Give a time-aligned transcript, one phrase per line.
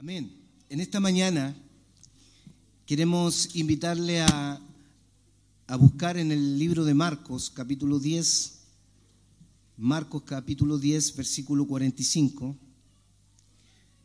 [0.00, 0.32] Amén.
[0.70, 1.54] En esta mañana
[2.86, 4.58] queremos invitarle a,
[5.66, 8.60] a, buscar en el libro de Marcos, capítulo 10,
[9.76, 12.56] Marcos capítulo 10, versículo 45,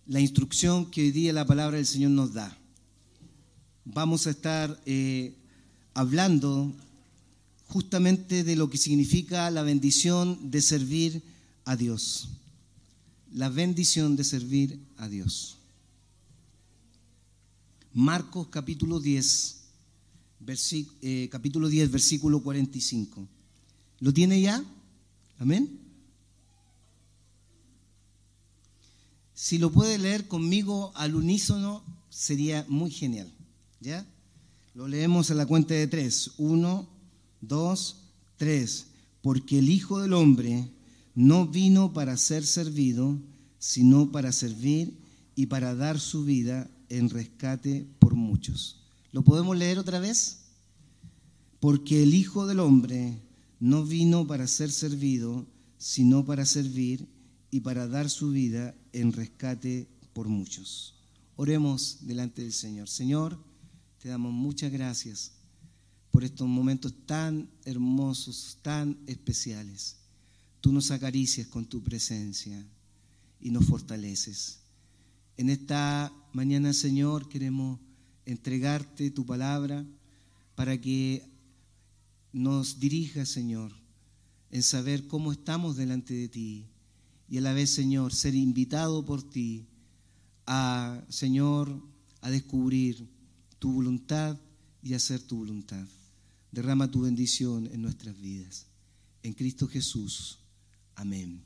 [0.07, 2.57] la instrucción que hoy día la palabra del Señor nos da.
[3.85, 5.33] Vamos a estar eh,
[5.93, 6.73] hablando
[7.67, 11.23] justamente de lo que significa la bendición de servir
[11.63, 12.27] a Dios.
[13.31, 15.59] La bendición de servir a Dios.
[17.97, 19.55] Marcos capítulo 10,
[21.01, 23.25] eh, capítulo 10, versículo 45.
[24.01, 24.61] ¿Lo tiene ya?
[25.39, 25.79] Amén.
[29.33, 33.31] Si lo puede leer conmigo al unísono, sería muy genial.
[33.79, 34.05] ¿Ya?
[34.73, 36.31] Lo leemos a la cuenta de tres.
[36.37, 36.89] Uno,
[37.39, 38.87] dos, tres.
[39.21, 40.69] Porque el Hijo del Hombre
[41.13, 43.17] no vino para ser servido,
[43.57, 44.97] sino para servir
[45.33, 48.81] y para dar su vida en rescate por muchos.
[49.11, 50.39] ¿Lo podemos leer otra vez?
[51.59, 53.21] Porque el Hijo del Hombre
[53.59, 57.07] no vino para ser servido, sino para servir
[57.51, 60.95] y para dar su vida en rescate por muchos.
[61.35, 62.87] Oremos delante del Señor.
[62.87, 63.37] Señor,
[63.99, 65.31] te damos muchas gracias
[66.11, 69.97] por estos momentos tan hermosos, tan especiales.
[70.61, 72.65] Tú nos acaricias con tu presencia
[73.41, 74.64] y nos fortaleces.
[75.37, 77.79] En esta mañana, Señor, queremos
[78.25, 79.85] entregarte tu palabra
[80.55, 81.29] para que
[82.31, 83.71] nos dirija, Señor,
[84.51, 86.65] en saber cómo estamos delante de ti
[87.27, 89.65] y a la vez, Señor, ser invitado por ti
[90.45, 91.81] a, Señor,
[92.21, 93.07] a descubrir
[93.59, 94.37] tu voluntad
[94.83, 95.85] y hacer tu voluntad.
[96.51, 98.67] Derrama tu bendición en nuestras vidas.
[99.23, 100.39] En Cristo Jesús.
[100.95, 101.41] Amén.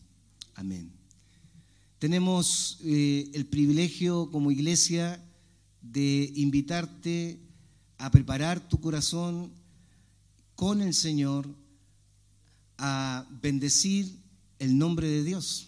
[0.55, 0.98] Amén.
[1.99, 5.21] Tenemos eh, el privilegio como iglesia
[5.81, 7.39] de invitarte
[7.97, 9.51] a preparar tu corazón
[10.55, 11.47] con el Señor,
[12.77, 14.17] a bendecir
[14.59, 15.67] el nombre de Dios.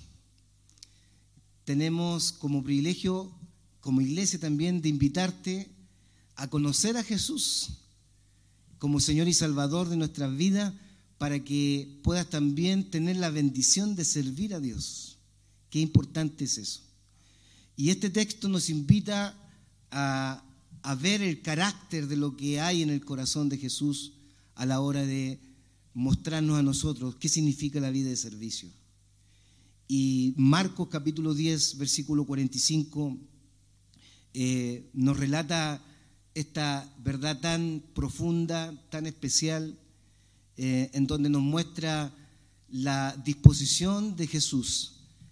[1.65, 3.29] Tenemos como privilegio,
[3.81, 5.69] como iglesia también, de invitarte
[6.35, 7.81] a conocer a Jesús
[8.79, 10.73] como Señor y Salvador de nuestras vidas
[11.17, 15.10] para que puedas también tener la bendición de servir a Dios.
[15.71, 16.81] Qué importante es eso.
[17.77, 19.35] Y este texto nos invita
[19.89, 20.43] a,
[20.99, 24.13] ver el carácter de lo que hay en el corazón de Jesús
[24.55, 25.39] a la hora de
[25.93, 28.69] mostrarnos a nosotros qué significa la vida de servicio.
[29.87, 33.17] Y Marcos capítulo 10, versículo 45,
[34.33, 35.81] eh, nos relata
[36.33, 39.79] esta verdad tan profunda, tan especial,
[40.57, 42.13] eh, en donde nos muestra
[42.69, 44.90] la disposición de Jesús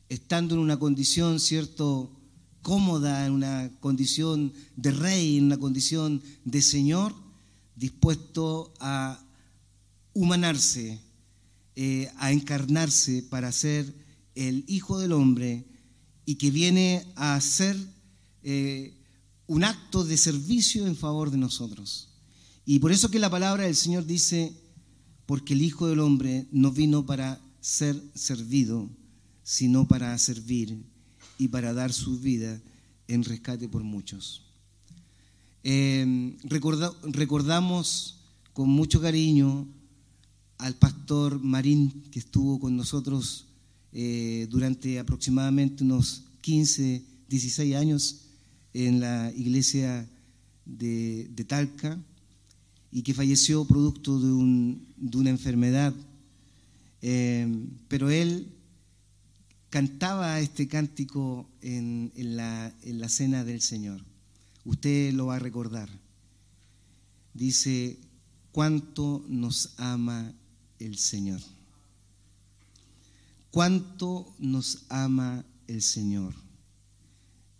[0.09, 2.11] estando en una condición, ¿cierto?,
[2.61, 7.15] cómoda, en una condición de rey, en una condición de señor,
[7.75, 9.23] dispuesto a
[10.13, 10.99] humanarse,
[11.75, 13.93] eh, a encarnarse para ser
[14.35, 15.65] el Hijo del Hombre
[16.25, 17.77] y que viene a hacer
[18.43, 18.97] eh,
[19.47, 22.09] un acto de servicio en favor de nosotros.
[22.65, 24.53] Y por eso que la palabra del Señor dice,
[25.25, 28.89] porque el Hijo del Hombre no vino para ser servido,
[29.49, 30.77] sino para servir
[31.39, 32.61] y para dar su vida
[33.07, 34.43] en rescate por muchos.
[35.63, 38.19] Eh, recordamos
[38.53, 39.67] con mucho cariño
[40.59, 43.47] al pastor Marín que estuvo con nosotros
[43.91, 48.25] eh, durante aproximadamente unos 15, 16 años
[48.75, 50.07] en la iglesia
[50.63, 51.99] de, Talca
[52.91, 55.91] y que falleció producto de, una enfermedad.
[57.01, 57.47] Eh,
[57.87, 58.58] pero él
[59.69, 64.03] cantaba este cántico en, la, la, cena del Señor.
[64.65, 65.89] Usted lo va a recordar.
[67.33, 67.99] Dice,
[68.51, 70.33] cuánto nos ama
[70.79, 71.41] el Señor.
[73.51, 76.33] Cuánto nos ama el Señor.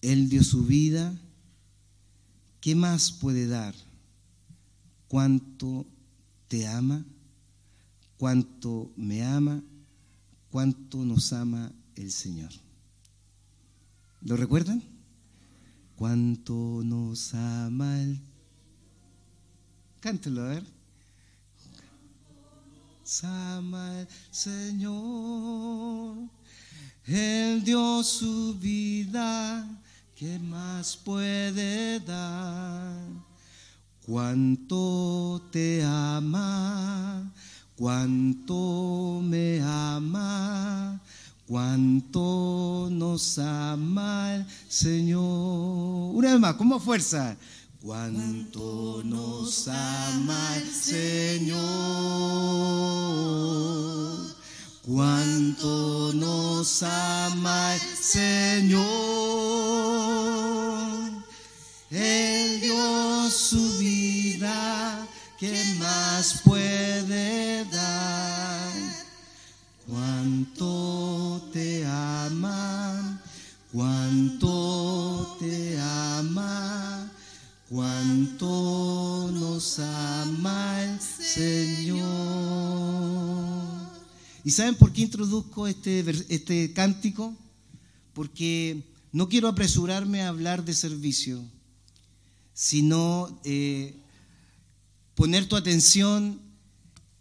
[0.01, 1.19] Él dio su vida.
[2.61, 3.75] ¿Qué más puede dar?
[5.07, 5.85] Cuánto
[6.47, 7.05] te ama,
[8.17, 9.63] cuánto me ama,
[10.51, 12.49] cuánto nos ama el Señor.
[14.21, 14.83] ¿Lo recuerdan?
[15.95, 18.19] Cuánto nos ama el...
[19.99, 20.63] Cántelo, a ver.
[23.01, 26.17] Nos ama el Señor.
[27.05, 29.67] Él dio su vida.
[30.15, 33.29] ¿Qué más puede dar?
[34.09, 37.31] Cuánto te ama,
[37.75, 40.99] cuánto me ama,
[41.49, 46.13] cuánto nos ama Señor.
[46.15, 47.35] Una vez más, con más fuerza.
[47.81, 51.59] Cuánto nos ama Señor.
[54.83, 59.68] Cuánto nos ama Señor.
[84.59, 87.33] Saben por qué introduzco este, este cántico?
[88.11, 88.83] Porque
[89.13, 91.41] no quiero apresurarme a hablar de servicio,
[92.53, 93.95] sino eh,
[95.15, 96.41] poner tu atención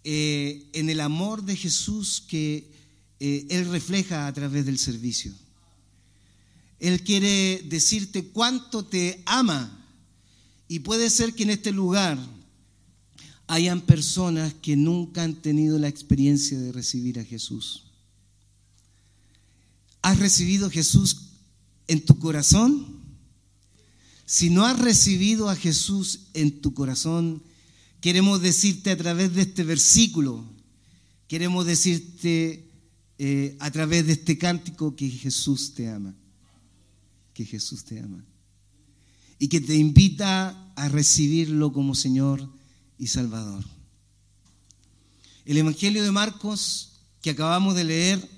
[0.02, 2.72] eh, en el amor de Jesús que
[3.20, 5.32] eh, Él refleja a través del servicio.
[6.80, 9.86] Él quiere decirte cuánto te ama.
[10.66, 12.18] Y puede ser que en este lugar
[13.48, 17.84] hayan personas que nunca han tenido la experiencia de recibir a Jesús.
[20.02, 21.30] ¿Has recibido a Jesús
[21.88, 22.98] en tu corazón?
[24.26, 27.42] Si no has recibido a Jesús en tu corazón,
[28.02, 30.44] queremos decirte a través de este versículo,
[31.26, 32.70] queremos decirte
[33.18, 36.14] eh, a través de este cántico que Jesús te ama,
[37.32, 38.22] que Jesús te ama
[39.38, 42.57] y que te invita a recibirlo como Señor
[42.98, 43.64] y Salvador.
[45.44, 48.28] El Evangelio de Marcos que acabamos de leer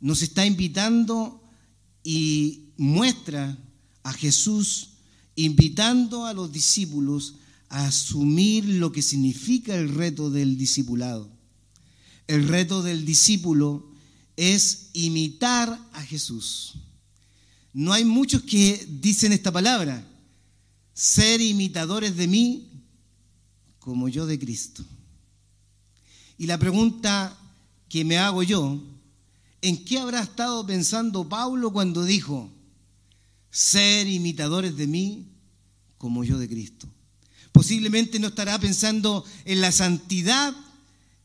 [0.00, 1.42] nos está invitando
[2.02, 3.58] y muestra
[4.02, 4.90] a Jesús
[5.34, 7.36] invitando a los discípulos
[7.68, 11.30] a asumir lo que significa el reto del discipulado.
[12.26, 13.90] El reto del discípulo
[14.36, 16.74] es imitar a Jesús.
[17.72, 20.06] No hay muchos que dicen esta palabra,
[20.92, 22.79] ser imitadores de mí
[23.80, 24.84] como yo de Cristo.
[26.38, 27.36] Y la pregunta
[27.88, 28.80] que me hago yo,
[29.62, 32.50] ¿en qué habrá estado pensando Pablo cuando dijo,
[33.50, 35.26] ser imitadores de mí
[35.98, 36.86] como yo de Cristo?
[37.52, 40.54] Posiblemente no estará pensando en la santidad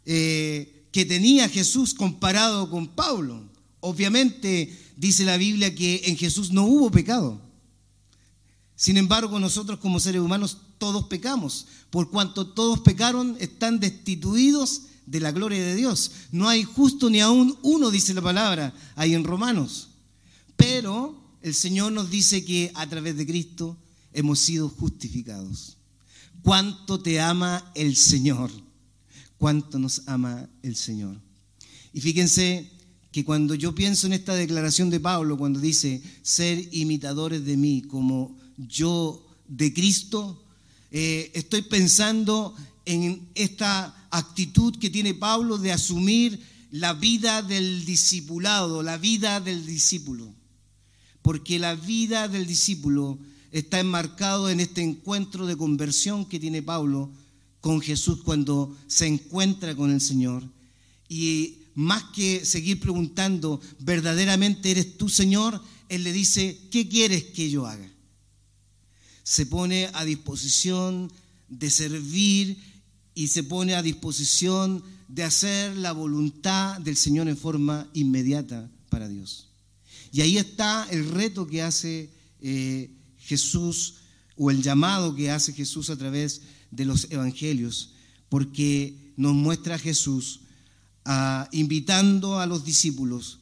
[0.06, 3.44] eh, que tenía Jesús comparado con Pablo.
[3.80, 7.42] Obviamente dice la Biblia que en Jesús no hubo pecado.
[8.75, 11.68] Sin embargo, nosotros como seres humanos todos pecamos.
[11.89, 16.12] Por cuanto todos pecaron, están destituidos de la gloria de Dios.
[16.31, 19.89] No hay justo ni aún uno, dice la palabra, ahí en Romanos.
[20.56, 23.77] Pero el Señor nos dice que a través de Cristo
[24.13, 25.77] hemos sido justificados.
[26.42, 28.51] Cuánto te ama el Señor.
[29.38, 31.19] Cuánto nos ama el Señor.
[31.94, 32.71] Y fíjense
[33.12, 37.81] que cuando yo pienso en esta declaración de Pablo, cuando dice ser imitadores de mí
[37.81, 40.44] como yo de Cristo,
[40.97, 42.56] eh, estoy pensando
[42.86, 46.39] en esta actitud que tiene Pablo de asumir
[46.71, 50.33] la vida del discipulado, la vida del discípulo.
[51.21, 53.19] Porque la vida del discípulo
[53.51, 57.12] está enmarcado en este encuentro de conversión que tiene Pablo
[57.59, 60.44] con Jesús cuando se encuentra con el Señor.
[61.09, 65.62] Y más que seguir preguntando, ¿verdaderamente eres tú, Señor?
[65.89, 67.94] Él le dice, ¿qué quieres que yo haga?
[69.25, 71.11] Se pone a disposición
[71.50, 72.57] de servir
[73.16, 79.07] y se pone a disposición de hacer la voluntad del Señor en forma inmediata para
[79.07, 79.47] Dios.
[80.11, 83.95] Y ahí está el reto que hace eh, Jesús
[84.38, 87.94] o el llamado que hace Jesús a través de los evangelios,
[88.30, 90.42] porque nos muestra a Jesús
[91.04, 93.40] ah, invitando a los discípulos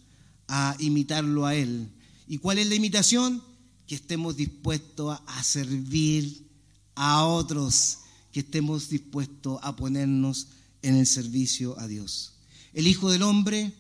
[0.48, 1.90] a imitarlo a Él.
[2.26, 3.44] ¿Y cuál es la imitación?
[3.88, 6.48] Que estemos dispuestos a servir
[6.96, 8.00] a otros,
[8.32, 10.48] que estemos dispuestos a ponernos
[10.82, 12.34] en el servicio a Dios.
[12.74, 13.74] El Hijo del Hombre,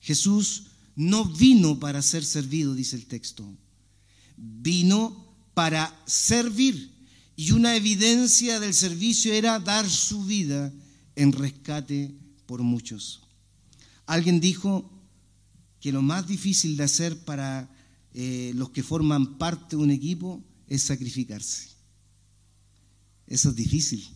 [0.00, 0.64] Jesús,
[0.96, 3.50] no vino para ser servido, dice el texto.
[4.36, 6.90] Vino para servir.
[7.36, 10.72] Y una evidencia del servicio era dar su vida
[11.16, 12.14] en rescate
[12.46, 13.22] por muchos.
[14.06, 14.90] Alguien dijo
[15.80, 17.70] que lo más difícil de hacer para
[18.14, 21.68] eh, los que forman parte de un equipo es sacrificarse.
[23.26, 24.08] Eso es difícil.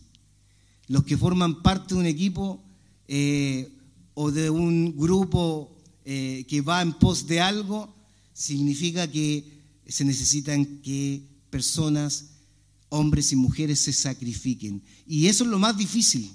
[0.87, 2.63] Los que forman parte de un equipo
[3.07, 3.71] eh,
[4.13, 7.95] o de un grupo eh, que va en pos de algo,
[8.33, 12.25] significa que se necesitan que personas,
[12.89, 14.83] hombres y mujeres, se sacrifiquen.
[15.07, 16.31] Y eso es lo más difícil.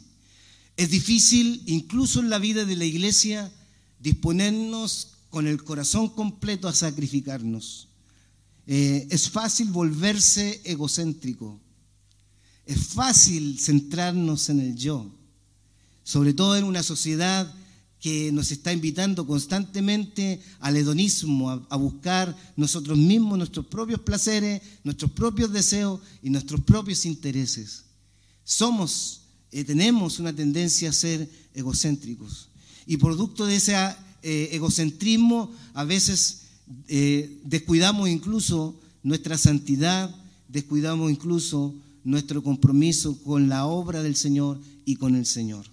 [0.76, 3.52] Es difícil, incluso en la vida de la iglesia,
[3.98, 7.88] disponernos con el corazón completo a sacrificarnos.
[8.66, 11.60] Eh, es fácil volverse egocéntrico.
[12.66, 15.10] Es fácil centrarnos en el yo,
[16.04, 17.52] sobre todo en una sociedad
[18.00, 25.10] que nos está invitando constantemente al hedonismo, a, buscar nosotros mismos nuestros propios placeres, nuestros
[25.10, 27.84] propios deseos y nuestros propios intereses.
[28.42, 29.22] Somos,
[29.52, 32.48] eh, tenemos una tendencia a ser egocéntricos.
[32.86, 33.76] Y producto de ese
[34.22, 36.42] eh, egocentrismo, a veces
[36.88, 40.14] eh, descuidamos incluso nuestra santidad,
[40.48, 41.74] descuidamos incluso
[42.04, 45.66] nuestro compromiso con la obra del Señor y con el Señor.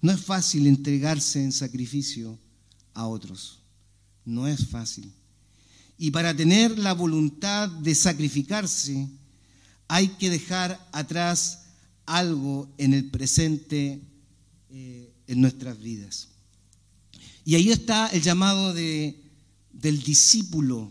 [0.00, 2.38] No es fácil entregarse en sacrificio
[2.94, 3.60] a otros.
[4.24, 5.12] No es fácil.
[5.98, 9.08] Y para tener la voluntad de sacrificarse,
[9.88, 11.66] hay que dejar atrás
[12.04, 14.00] algo en el presente
[14.70, 16.28] eh, en nuestras vidas.
[17.46, 19.22] Y ahí está el llamado de,
[19.72, 20.90] del discípulo.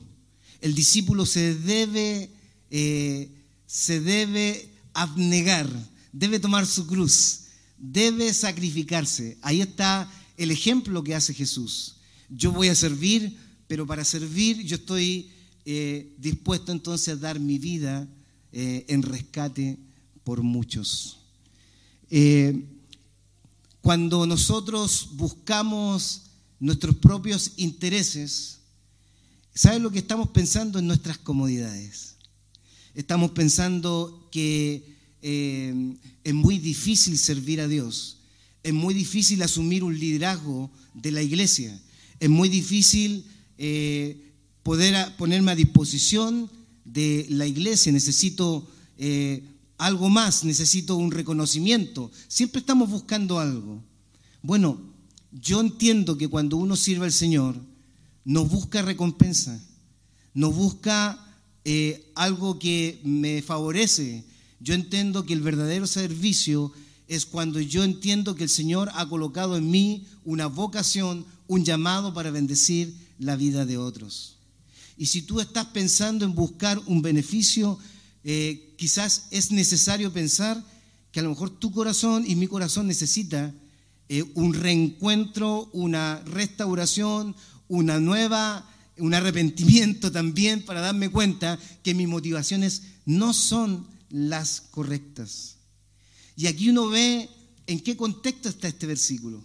[0.62, 2.32] El discípulo se debe,
[2.72, 3.30] eh,
[3.68, 5.70] se debe abnegar,
[6.14, 7.42] debe tomar su cruz
[7.78, 9.38] debe sacrificarse.
[9.42, 11.98] Ahí está el ejemplo que hace Jesús.
[12.30, 15.30] Yo voy a servir, pero para servir yo estoy
[15.66, 18.08] eh, dispuesto entonces a dar mi vida
[18.54, 19.78] eh, en rescate
[20.24, 21.20] por muchos.
[23.82, 26.25] Cuando nosotros buscamos
[26.60, 28.60] nuestros propios intereses,
[29.54, 32.16] ¿sabes lo que estamos pensando en nuestras comodidades?
[32.94, 38.18] Estamos pensando que eh, es muy difícil servir a Dios,
[38.64, 41.80] es muy difícil asumir un liderazgo de la iglesia,
[42.20, 43.26] es muy difícil
[43.58, 44.32] eh,
[44.64, 46.50] poder ponerme a disposición
[46.84, 49.44] de la iglesia, necesito eh,
[49.78, 53.84] algo más, necesito un reconocimiento, siempre estamos buscando algo.
[54.42, 54.95] Bueno,
[55.42, 57.56] yo entiendo que cuando uno sirve al Señor,
[58.24, 59.62] no busca recompensa,
[60.34, 61.22] no busca
[62.16, 64.24] algo que me favorece,
[64.60, 66.72] yo entiendo que el verdadero servicio
[67.08, 72.14] es cuando yo entiendo que el Señor ha colocado en mí una vocación, un llamado
[72.14, 74.38] para bendecir la vida de otros.
[74.98, 77.78] Y si tú estás pensando en buscar un beneficio,
[78.24, 80.64] eh, quizás es necesario pensar
[81.12, 83.54] que a lo mejor tu corazón y mi corazón necesita
[84.10, 87.36] eh, un reencuentro, una restauración,
[87.68, 95.58] una nueva, un arrepentimiento también para darme cuenta que mis motivaciones no son las correctas.
[96.36, 97.30] Y aquí uno ve
[97.68, 99.44] en qué contexto está este versículo,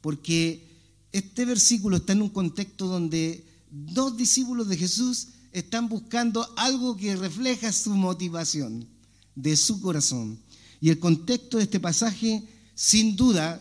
[0.00, 0.68] porque
[1.12, 7.14] este versículo está en un contexto donde dos discípulos de Jesús están buscando algo que
[7.14, 8.88] refleja su motivación
[9.34, 10.38] de su corazón.
[10.80, 12.42] Y el contexto de este pasaje,
[12.74, 13.60] sin duda,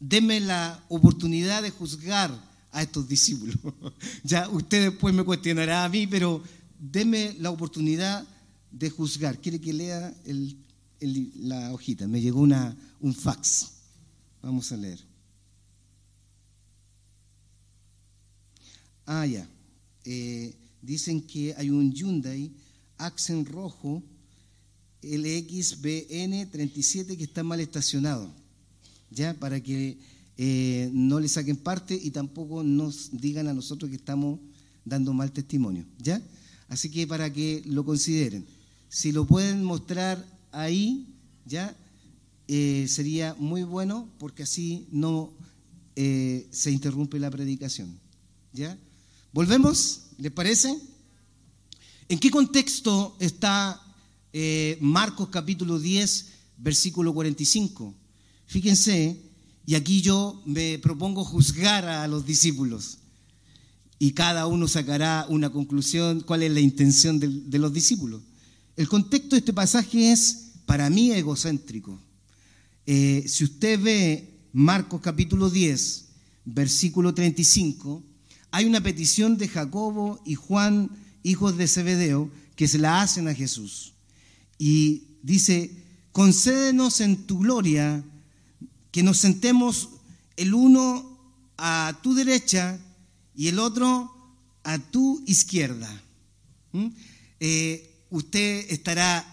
[0.00, 2.30] deme la oportunidad de juzgar
[2.72, 3.56] a estos discípulos.
[4.24, 6.42] ya usted después me cuestionará a mí, pero
[6.78, 8.26] deme la oportunidad
[8.70, 9.40] de juzgar.
[9.40, 10.14] Quiere que lea
[11.00, 12.06] la hojita.
[12.06, 13.70] Me llegó una, un fax.
[14.42, 15.00] Vamos a leer.
[19.06, 19.48] Ah, ya.
[20.04, 22.52] Eh, dicen que hay un Hyundai
[22.98, 24.02] Accent rojo
[25.02, 28.30] LXBN37 que está mal estacionado.
[29.10, 29.34] ¿Ya?
[29.34, 29.98] Para que
[30.40, 34.38] eh, no le saquen parte y tampoco nos digan a nosotros que estamos
[34.84, 35.84] dando mal testimonio.
[35.98, 36.22] ¿Ya?
[36.68, 38.46] Así que para que lo consideren.
[38.88, 41.06] Si lo pueden mostrar ahí,
[41.44, 41.76] ya
[42.46, 45.32] eh, sería muy bueno porque así no
[45.96, 47.98] eh, se interrumpe la predicación.
[48.52, 48.78] ¿Ya?
[49.32, 50.02] ¿Volvemos?
[50.18, 50.72] ¿Les parece?
[52.08, 53.82] ¿En qué contexto está
[54.80, 56.26] Marcos capítulo 10,
[56.58, 57.92] versículo 45?
[58.48, 59.20] Fíjense,
[59.66, 62.96] y aquí yo me propongo juzgar a los discípulos.
[63.98, 68.22] Y cada uno sacará una conclusión, cuál es la intención de los discípulos.
[68.74, 72.00] El contexto de este pasaje es, para mí, egocéntrico.
[72.86, 76.06] Eh, si usted ve Marcos capítulo 10,
[76.46, 78.02] versículo 35,
[78.50, 80.90] hay una petición de Jacobo y Juan,
[81.22, 83.92] hijos de Zebedeo, que se la hacen a Jesús.
[84.58, 85.70] Y dice,
[86.12, 88.02] concédenos en tu gloria
[88.90, 89.90] que nos sentemos
[90.36, 91.18] el uno
[91.56, 92.78] a tu derecha
[93.34, 94.12] y el otro
[94.64, 95.88] a tu izquierda.
[96.72, 96.88] ¿Mm?
[97.40, 99.24] Eh, usted estará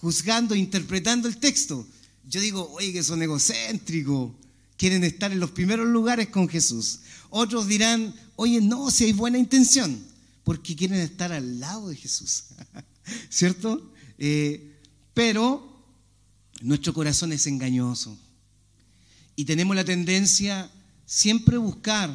[0.00, 1.86] juzgando, interpretando el texto.
[2.28, 4.32] Yo digo, oye, que son egocéntricos,
[4.76, 7.00] quieren estar en los primeros lugares con Jesús.
[7.30, 10.02] Otros dirán, oye, no, si hay buena intención,
[10.42, 12.44] porque quieren estar al lado de Jesús.
[13.28, 13.92] ¿Cierto?
[14.18, 14.72] Eh,
[15.12, 15.84] pero
[16.62, 18.18] nuestro corazón es engañoso
[19.36, 20.70] y tenemos la tendencia
[21.06, 22.10] siempre buscar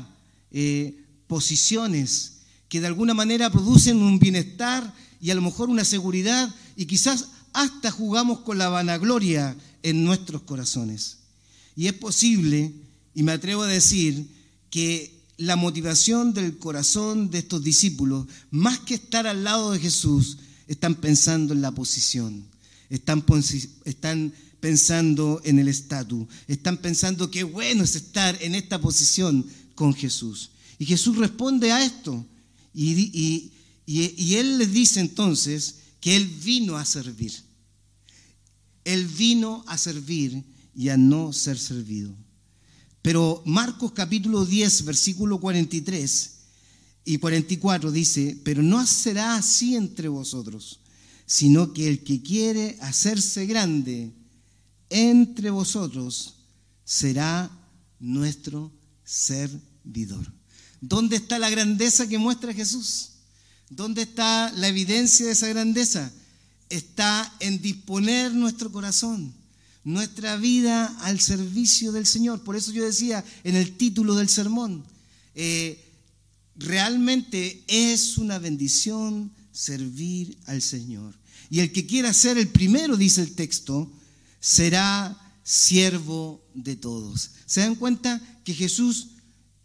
[0.52, 6.54] eh, posiciones que de alguna manera producen un bienestar y a lo mejor una seguridad
[6.76, 11.18] y quizás hasta jugamos con la vanagloria en nuestros corazones.
[11.76, 12.74] Y es posible,
[13.14, 14.28] y me atrevo a decir,
[14.70, 20.38] que la motivación del corazón de estos discípulos, más que estar al lado de Jesús,
[20.68, 22.46] están pensando en la posición,
[22.90, 23.24] están,
[23.86, 29.94] están pensando en el estatus, están pensando que bueno es estar en esta posición con
[29.94, 30.52] Jesús.
[30.78, 32.26] Y Jesús responde a esto
[32.74, 33.52] y,
[33.86, 37.34] y Él les dice entonces que Él vino a servir.
[38.84, 40.44] Él vino a servir
[40.76, 42.16] y a no ser servido.
[43.02, 46.32] Pero Marcos capítulo 10, versículo 43
[47.06, 50.82] y 44 dice, pero no será así entre vosotros,
[51.26, 54.14] sino que el que quiere hacerse grande
[54.90, 56.36] entre vosotros
[56.84, 57.50] será
[58.00, 58.72] nuestro
[59.04, 60.32] servidor.
[60.82, 63.12] ¿Dónde está la grandeza que muestra Jesús?
[63.70, 66.12] ¿Dónde está la evidencia de esa grandeza?
[66.70, 69.34] Está en disponer nuestro corazón,
[69.84, 72.44] nuestra vida al servicio del Señor.
[72.44, 74.86] Por eso yo decía en el título del sermón,
[75.36, 75.86] eh,
[76.56, 81.16] realmente es una bendición servir al Señor.
[81.50, 83.92] Y el que quiera ser el primero, dice el texto,
[84.40, 87.32] será siervo de todos.
[87.46, 89.10] ¿Se dan cuenta que Jesús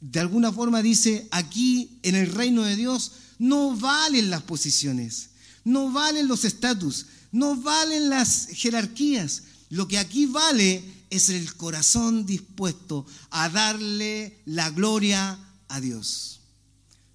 [0.05, 5.31] de alguna forma dice, aquí en el reino de Dios no valen las posiciones,
[5.65, 9.45] no valen los estatus, no valen las jerarquías.
[9.71, 15.39] Lo que aquí vale es el corazón dispuesto a darle la gloria
[15.69, 16.41] a Dios.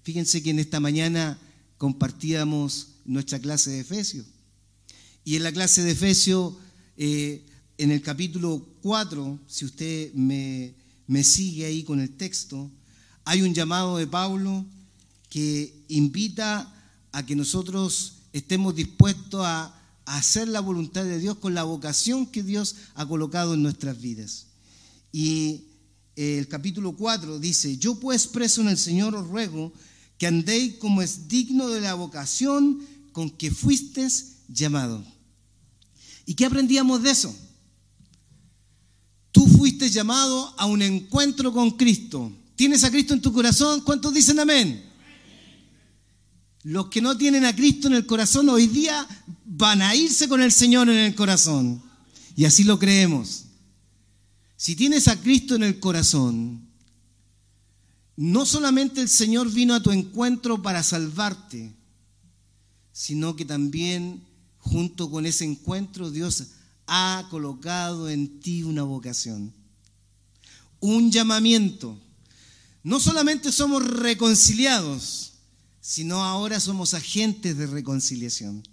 [0.02, 1.38] Fíjense que en esta mañana
[1.78, 4.26] compartíamos nuestra clase de Efesios.
[5.24, 6.54] Y en la clase de Efesios,
[6.96, 7.46] eh,
[7.80, 10.74] en el capítulo 4, si usted me,
[11.06, 12.70] me sigue ahí con el texto,
[13.24, 14.66] hay un llamado de Pablo
[15.30, 16.70] que invita
[17.10, 22.42] a que nosotros estemos dispuestos a, hacer la voluntad de Dios con la vocación que
[22.42, 24.46] Dios ha colocado en nuestras vidas.
[25.12, 25.66] Y
[26.16, 29.72] eh, el capítulo 4 dice, yo pues preso en el Señor os ruego
[30.18, 35.04] que andéis como es digno de la vocación con que fuisteis llamado.
[36.26, 37.32] ¿Y qué aprendíamos de eso?
[39.32, 42.32] Tú fuiste llamado a un encuentro con Cristo.
[42.56, 43.80] ¿Tienes a Cristo en tu corazón?
[43.82, 44.84] ¿Cuántos dicen amén?
[46.62, 49.06] Los que no tienen a Cristo en el corazón hoy día
[49.46, 51.82] van a irse con el Señor en el corazón.
[52.36, 53.44] Y así lo creemos.
[54.56, 56.68] Si tienes a Cristo en el corazón,
[58.16, 61.74] no solamente el Señor vino a tu encuentro para salvarte,
[62.92, 64.22] sino que también
[64.58, 66.46] junto con ese encuentro Dios
[66.92, 69.54] ha colocado en ti una vocación,
[70.80, 71.96] un llamamiento
[72.82, 75.32] no solamente somos reconciliados,
[75.80, 78.66] sino ahora somos agentes de reconciliación.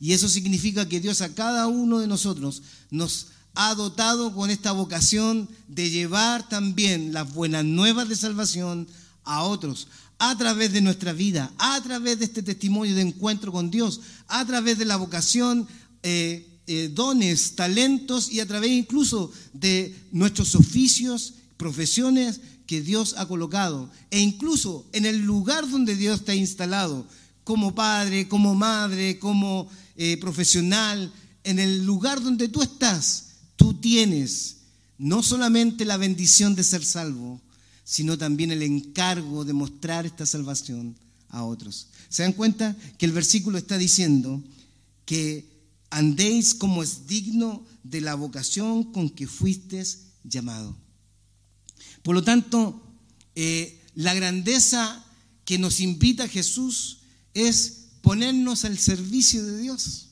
[0.00, 4.72] Y eso significa que Dios a cada uno de nosotros nos ha dotado con esta
[4.72, 8.86] vocación de llevar también las buenas nuevas de salvación
[9.24, 13.70] a otros, a través de nuestra vida, a través de este testimonio de encuentro con
[13.70, 15.66] Dios, a través de la vocación,
[16.02, 23.26] eh, eh, dones, talentos y a través incluso de nuestros oficios, profesiones que Dios ha
[23.26, 27.06] colocado e incluso en el lugar donde Dios te ha instalado,
[27.42, 31.10] como padre, como madre, como eh, profesional,
[31.44, 34.56] en el lugar donde tú estás, tú tienes
[34.98, 37.40] no solamente la bendición de ser salvo,
[37.84, 40.94] sino también el encargo de mostrar esta salvación
[41.30, 41.88] a otros.
[42.10, 44.42] ¿Se dan cuenta que el versículo está diciendo
[45.06, 45.57] que
[45.90, 50.76] andéis como es digno de la vocación con que fuisteis llamado?
[52.02, 52.82] Por lo tanto,
[53.34, 55.04] eh, la grandeza
[55.44, 56.98] que nos invita Jesús
[57.34, 60.08] es ponernos al servicio de Dios.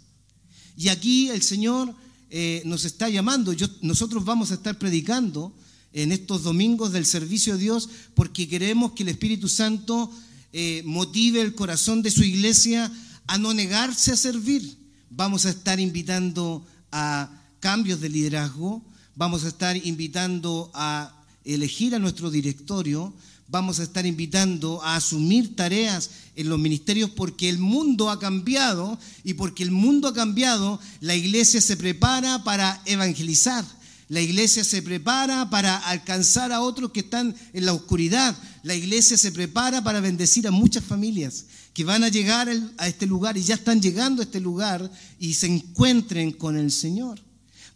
[0.76, 1.94] Y aquí el Señor
[2.30, 3.54] eh, nos está llamando.
[3.82, 5.54] nosotros vamos a estar predicando
[5.92, 10.10] en estos domingos del servicio de Dios porque queremos que el Espíritu Santo
[10.52, 12.92] eh, motive el corazón de su iglesia
[13.26, 14.76] a no negarse a servir.
[15.16, 18.83] Vamos a estar invitando a cambios de liderazgo,
[19.14, 21.11] vamos a estar invitando a
[21.42, 23.14] elegir a nuestro directorio,
[23.48, 28.98] vamos a estar invitando a asumir tareas en los ministerios porque el mundo ha cambiado
[29.24, 33.64] y porque el mundo ha cambiado, la iglesia se prepara para evangelizar.
[34.08, 38.36] La iglesia se prepara para alcanzar a otros que están en la oscuridad.
[38.62, 43.04] La iglesia se prepara para bendecir a muchas familias que van a llegar a este
[43.04, 47.20] lugar y ya están llegando a este lugar y se encuentren con el Señor.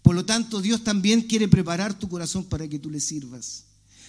[0.03, 3.65] Por lo tanto, Dios también quiere preparar tu corazón para que tú le sirvas.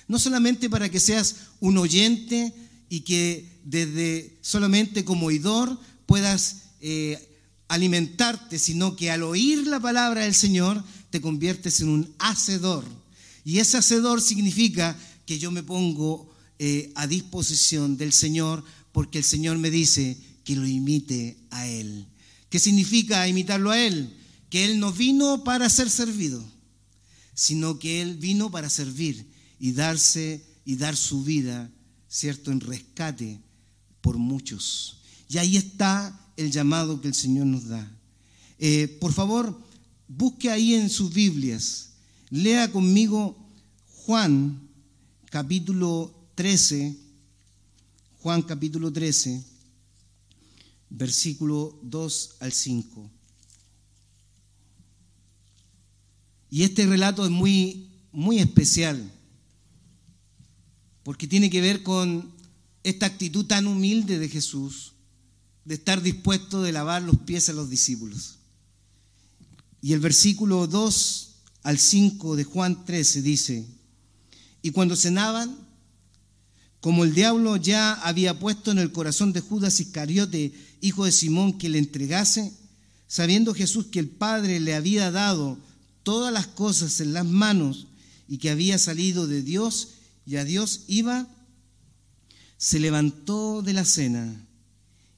[0.08, 2.54] No solamente para que seas un oyente
[2.88, 10.22] y que desde solamente como oidor puedas eh, alimentarte, sino que al oír la palabra
[10.22, 12.86] del Señor te conviertes en un hacedor.
[13.44, 19.24] Y ese hacedor significa que yo me pongo eh, a disposición del Señor porque el
[19.24, 22.08] Señor me dice que lo imite a Él.
[22.50, 24.14] ¿Qué significa imitarlo a Él?
[24.50, 26.44] Que Él no vino para ser servido,
[27.34, 29.26] sino que Él vino para servir
[29.60, 31.70] y darse y dar su vida,
[32.08, 33.40] ¿cierto?, en rescate
[34.02, 34.98] por muchos.
[35.30, 37.90] Y ahí está el llamado que el Señor nos da.
[38.60, 39.60] Eh, por favor,
[40.18, 41.92] busque ahí en sus Biblias,
[42.30, 43.38] lea conmigo
[44.06, 44.70] Juan
[45.30, 46.98] capítulo 13,
[48.20, 49.42] Juan capítulo 13,
[50.90, 53.10] versículo 2 al 5.
[56.50, 59.10] Y este relato es muy, muy especial,
[61.04, 62.30] porque tiene que ver con
[62.84, 64.92] esta actitud tan humilde de Jesús,
[65.64, 68.41] de estar dispuesto de lavar los pies a los discípulos.
[69.82, 71.30] Y el versículo 2
[71.64, 73.66] al 5 de Juan 13 dice,
[74.62, 75.58] y cuando cenaban,
[76.80, 81.58] como el diablo ya había puesto en el corazón de Judas Iscariote, hijo de Simón,
[81.58, 82.54] que le entregase,
[83.08, 85.58] sabiendo Jesús que el Padre le había dado
[86.04, 87.88] todas las cosas en las manos
[88.28, 89.90] y que había salido de Dios
[90.26, 91.28] y a Dios iba,
[92.58, 94.48] se levantó de la cena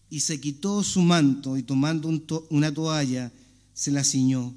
[0.09, 2.09] y se quitó su manto y tomando
[2.49, 3.31] una toalla
[3.73, 4.53] se la ciñó.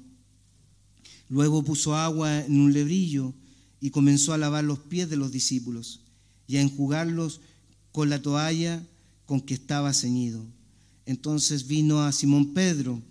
[1.29, 3.33] Luego puso agua en un lebrillo
[3.79, 6.01] y comenzó a lavar los pies de los discípulos
[6.47, 7.41] y a enjugarlos
[7.91, 8.85] con la toalla
[9.25, 10.45] con que estaba ceñido.
[11.05, 13.01] Entonces vino a Simón Pedro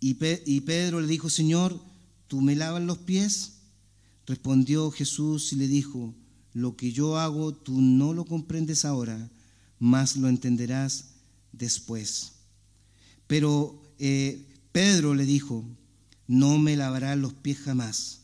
[0.00, 1.80] y, Pedro le dijo, Señor,
[2.26, 3.52] ¿tú me lavas los pies?
[4.26, 6.12] Respondió Jesús y le dijo,
[6.52, 9.30] lo que yo hago tú no lo comprendes ahora,
[9.78, 11.10] mas lo entenderás
[11.52, 12.32] después.
[13.28, 15.64] Pero eh, Pedro le dijo,
[16.26, 18.20] no me lavarás los pies jamás.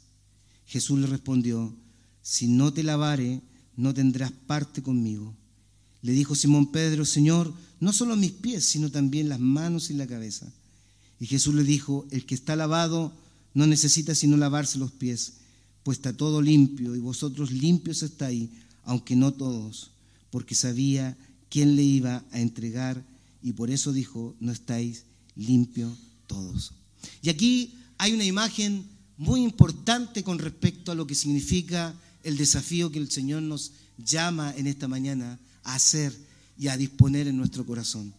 [0.67, 1.75] Jesús le respondió,
[2.23, 3.43] si no te lavare,
[3.77, 5.35] no tendrás parte conmigo.
[6.01, 10.07] Le dijo Simón Pedro, Señor, no solo mis pies, sino también las manos y la
[10.07, 10.51] cabeza.
[11.21, 13.13] Y Jesús le dijo, el que está lavado
[13.53, 15.35] no necesita sino lavarse los pies,
[15.83, 18.49] pues está todo limpio y vosotros limpios estáis,
[18.85, 19.91] aunque no todos,
[20.31, 21.17] porque sabía
[21.51, 23.05] quién le iba a entregar
[23.43, 26.73] y por eso dijo, no estáis limpios todos.
[27.21, 32.93] Y aquí hay una imagen muy importante con respecto a lo que significa el desafío
[32.93, 36.17] que el Señor nos llama en esta mañana a hacer
[36.57, 38.15] y a disponer en nuestro corazón.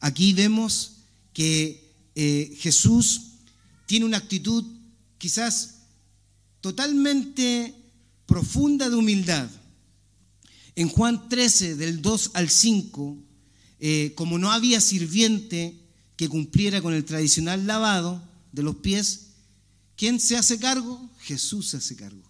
[0.00, 0.92] Aquí vemos
[1.34, 3.32] que eh, Jesús
[3.86, 4.64] tiene una actitud
[5.18, 5.82] quizás
[6.60, 7.74] totalmente
[8.26, 9.50] profunda de humildad.
[10.74, 13.18] En Juan 13, del 2 al 5,
[13.80, 15.81] eh, como no había sirviente
[16.22, 19.30] que cumpliera con el tradicional lavado de los pies,
[19.96, 21.10] ¿quién se hace cargo?
[21.18, 22.22] Jesús se hace cargo.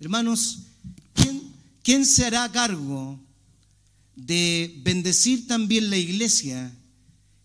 [0.00, 0.58] Hermanos,
[1.12, 1.40] ¿quién,
[1.84, 3.20] quién se hará cargo
[4.16, 6.76] de bendecir también la iglesia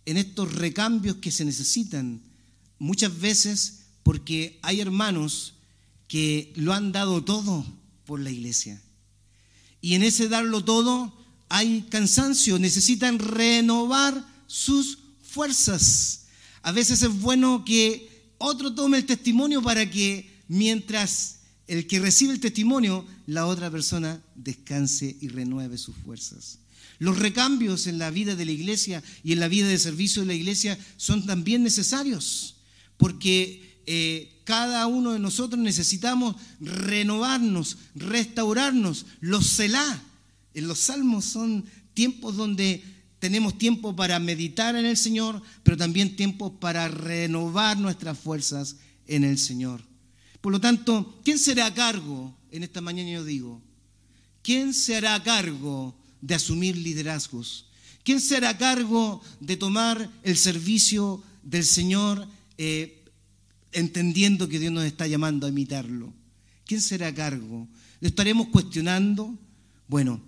[0.05, 2.23] en estos recambios que se necesitan?
[2.79, 5.53] Muchas veces porque hay hermanos
[6.07, 7.63] que lo han dado todo
[8.07, 8.81] por la iglesia.
[9.79, 11.13] Y en ese darlo todo
[11.49, 14.97] hay cansancio, necesitan renovar sus
[15.29, 16.25] fuerzas.
[16.61, 22.33] A veces es bueno que otro tome el testimonio para que mientras el que recibe
[22.33, 26.59] el testimonio, la otra persona descanse y renueve sus fuerzas.
[26.97, 30.27] Los recambios en la vida de la iglesia y en la vida de servicio de
[30.27, 32.55] la iglesia son también necesarios,
[32.97, 39.05] porque eh, cada uno de nosotros necesitamos renovarnos, restaurarnos.
[39.21, 40.03] Los celá
[40.53, 42.83] en los salmos son tiempos donde
[43.19, 48.77] tenemos tiempo para meditar en el Señor, pero también tiempo para renovar nuestras fuerzas
[49.07, 49.81] en el Señor.
[50.41, 52.37] Por lo tanto, ¿quién será a cargo?
[52.51, 53.61] En esta mañana yo digo,
[54.41, 57.65] ¿quién se hará cargo de asumir liderazgos?
[58.03, 62.25] ¿Quién será a cargo de tomar el servicio del Señor
[62.57, 63.03] eh,
[63.73, 66.13] entendiendo que Dios nos está llamando a imitarlo?
[66.65, 67.67] ¿Quién será a cargo?
[67.99, 69.37] ¿Lo estaremos cuestionando?
[69.87, 70.21] Bueno,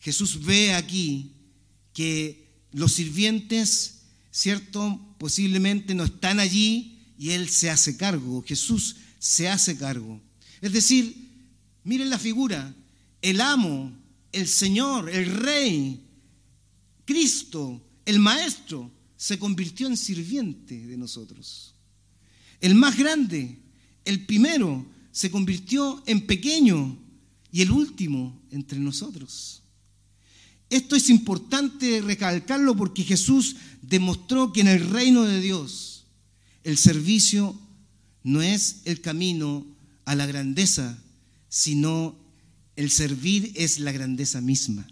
[0.00, 1.34] Jesús ve aquí
[1.98, 5.00] que los sirvientes, ¿cierto?
[5.18, 10.20] Posiblemente no están allí y Él se hace cargo, Jesús se hace cargo.
[10.60, 11.12] Es decir,
[11.82, 12.72] miren la figura,
[13.20, 13.92] el amo,
[14.30, 16.00] el Señor, el Rey,
[17.04, 21.74] Cristo, el Maestro, se convirtió en sirviente de nosotros.
[22.60, 23.58] El más grande,
[24.04, 26.96] el primero, se convirtió en pequeño
[27.50, 29.64] y el último entre nosotros.
[30.70, 36.04] Esto es importante recalcarlo porque Jesús demostró que en el reino de Dios
[36.64, 37.58] el servicio
[38.22, 39.66] no es el camino
[40.04, 40.98] a la grandeza,
[41.48, 42.16] sino
[42.76, 44.86] el servir es la grandeza misma.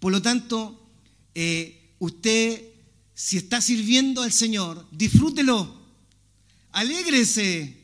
[0.00, 0.90] Por lo tanto,
[1.34, 2.62] eh, usted,
[3.14, 5.80] si está sirviendo al Señor, disfrútelo,
[6.72, 7.79] alégrese,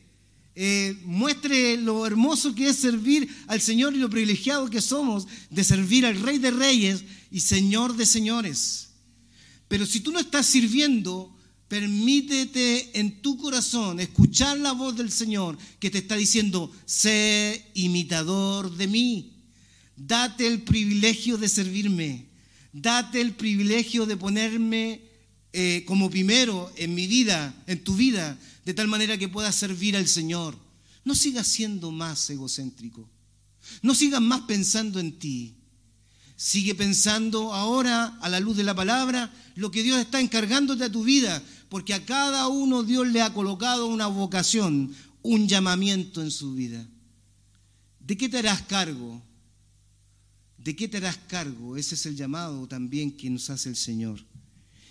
[0.58, 5.62] eh, muestre lo hermoso que es servir al Señor y lo privilegiado que somos de
[5.62, 8.88] servir al Rey de Reyes y Señor de Señores.
[9.68, 11.36] Pero si tú no estás sirviendo,
[11.68, 18.74] permítete en tu corazón escuchar la voz del Señor que te está diciendo, sé imitador
[18.74, 19.32] de mí.
[19.94, 22.28] Date el privilegio de servirme.
[22.72, 25.02] Date el privilegio de ponerme
[25.58, 29.96] eh, como primero en mi vida, en tu vida, de tal manera que puedas servir
[29.96, 30.54] al Señor.
[31.02, 33.08] No sigas siendo más egocéntrico.
[33.80, 35.54] No sigas más pensando en ti.
[36.36, 40.92] Sigue pensando ahora, a la luz de la palabra, lo que Dios está encargándote a
[40.92, 46.32] tu vida, porque a cada uno Dios le ha colocado una vocación, un llamamiento en
[46.32, 46.86] su vida.
[48.00, 49.22] ¿De qué te harás cargo?
[50.58, 51.78] ¿De qué te harás cargo?
[51.78, 54.22] Ese es el llamado también que nos hace el Señor.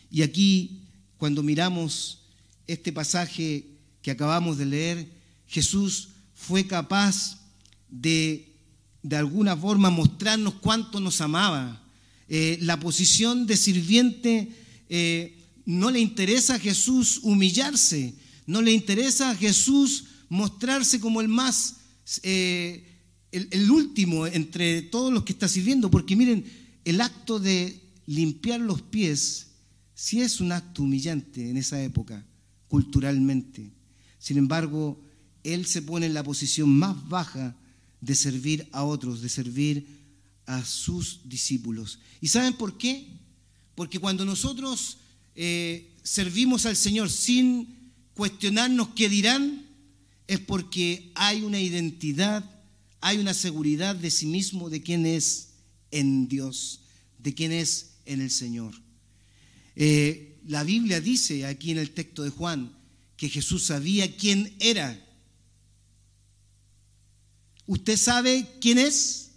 [0.10, 0.82] Y aquí,
[1.18, 2.20] cuando miramos
[2.68, 3.65] este pasaje
[4.02, 5.12] que acabamos de leer,
[5.48, 7.39] Jesús fue capaz
[7.89, 8.54] de,
[9.02, 11.82] de alguna forma, mostrarnos cuánto nos amaba.
[12.28, 14.50] Eh, la posición de sirviente
[14.89, 18.15] eh, no le interesa a Jesús humillarse,
[18.48, 21.76] no le interesa a Jesús mostrarse como el más,
[22.24, 23.00] eh,
[23.32, 26.46] el, el último entre todos los que está sirviendo, porque miren,
[26.84, 29.48] el acto de limpiar los pies
[29.95, 32.23] sí es un acto humillante en esa época
[32.67, 33.71] culturalmente.
[34.19, 35.01] Sin embargo,
[35.43, 37.55] él se pone en la posición más baja
[38.01, 39.88] de servir a otros, de servir
[40.45, 41.99] a sus discípulos.
[42.21, 43.08] ¿Y saben por qué?
[43.73, 44.97] Porque cuando nosotros
[45.36, 49.65] eh, servimos al Señor sin cuestionarnos qué dirán,
[50.27, 52.49] es porque hay una identidad,
[53.01, 55.49] hay una seguridad de sí mismo, de quién es
[55.91, 56.81] en Dios,
[57.19, 58.85] de quién es en el Señor.
[59.76, 62.76] Eh, la Biblia dice aquí en el texto de Juan
[63.18, 65.02] que Jesús sabía quién era.
[67.66, 69.32] ¿Usted sabe quién es?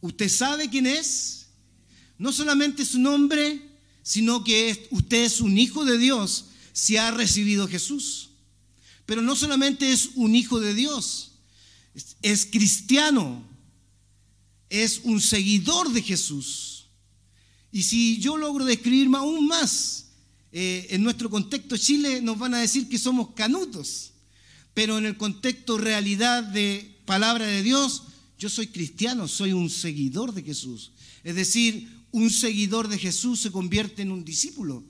[0.00, 1.46] ¿Usted sabe quién es?
[2.18, 3.60] No solamente su nombre,
[4.02, 8.30] sino que usted es un hijo de Dios si ha recibido a Jesús.
[9.06, 11.32] Pero no solamente es un hijo de Dios,
[12.22, 13.44] es cristiano,
[14.70, 16.71] es un seguidor de Jesús.
[17.72, 20.06] Y si yo logro describir aún más,
[20.52, 24.12] eh, en nuestro contexto Chile nos van a decir que somos canutos,
[24.74, 28.02] pero en el contexto realidad de palabra de Dios,
[28.38, 30.92] yo soy cristiano, soy un seguidor de Jesús.
[31.24, 34.84] Es decir, un seguidor de Jesús se convierte en un discípulo,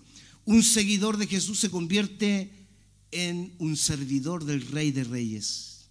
[0.45, 2.51] un seguidor de Jesús se convierte
[3.13, 5.87] en un servidor del Rey de Reyes.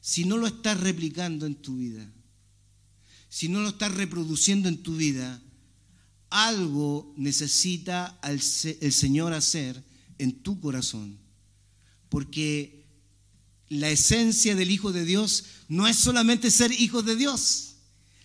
[0.00, 2.10] Si no lo estás replicando en tu vida,
[3.28, 5.42] si no lo estás reproduciendo en tu vida,
[6.36, 9.82] algo necesita el Señor hacer
[10.18, 11.18] en tu corazón.
[12.10, 12.84] Porque
[13.70, 17.76] la esencia del Hijo de Dios no es solamente ser hijo de Dios.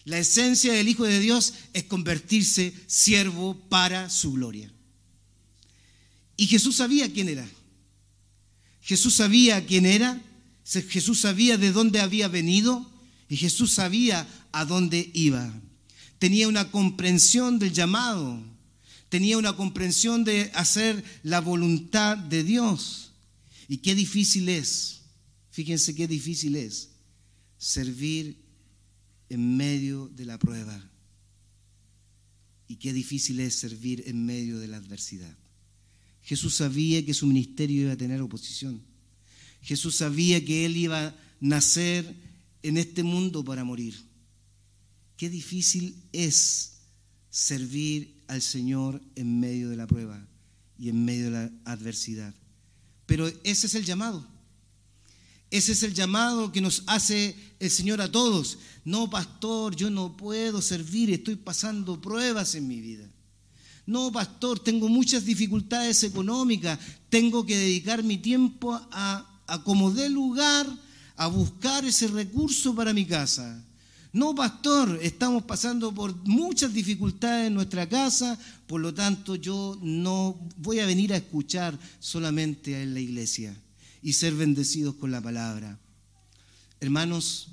[0.03, 4.69] La esencia del Hijo de Dios es convertirse siervo para su gloria.
[6.35, 7.47] Y Jesús sabía quién era.
[8.81, 10.21] Jesús sabía quién era.
[10.65, 12.91] Jesús sabía de dónde había venido.
[13.29, 15.53] Y Jesús sabía a dónde iba
[16.21, 18.39] tenía una comprensión del llamado,
[19.09, 23.13] tenía una comprensión de hacer la voluntad de Dios.
[23.67, 25.01] Y qué difícil es,
[25.49, 26.89] fíjense qué difícil es
[27.57, 28.37] servir
[29.29, 30.87] en medio de la prueba.
[32.67, 35.35] Y qué difícil es servir en medio de la adversidad.
[36.21, 38.79] Jesús sabía que su ministerio iba a tener oposición.
[39.63, 42.15] Jesús sabía que él iba a nacer
[42.61, 44.10] en este mundo para morir.
[45.21, 46.79] Qué difícil es
[47.29, 50.19] servir al Señor en medio de la prueba
[50.79, 52.33] y en medio de la adversidad.
[53.05, 54.25] Pero ese es el llamado.
[55.51, 58.57] Ese es el llamado que nos hace el Señor a todos.
[58.83, 63.07] No, pastor, yo no puedo servir, estoy pasando pruebas en mi vida.
[63.85, 66.79] No, pastor, tengo muchas dificultades económicas,
[67.11, 70.65] tengo que dedicar mi tiempo a, a como dé lugar
[71.15, 73.63] a buscar ese recurso para mi casa.
[74.13, 80.37] No, pastor, estamos pasando por muchas dificultades en nuestra casa, por lo tanto yo no
[80.57, 83.55] voy a venir a escuchar solamente en la iglesia
[84.01, 85.79] y ser bendecidos con la palabra.
[86.81, 87.47] Hermanos,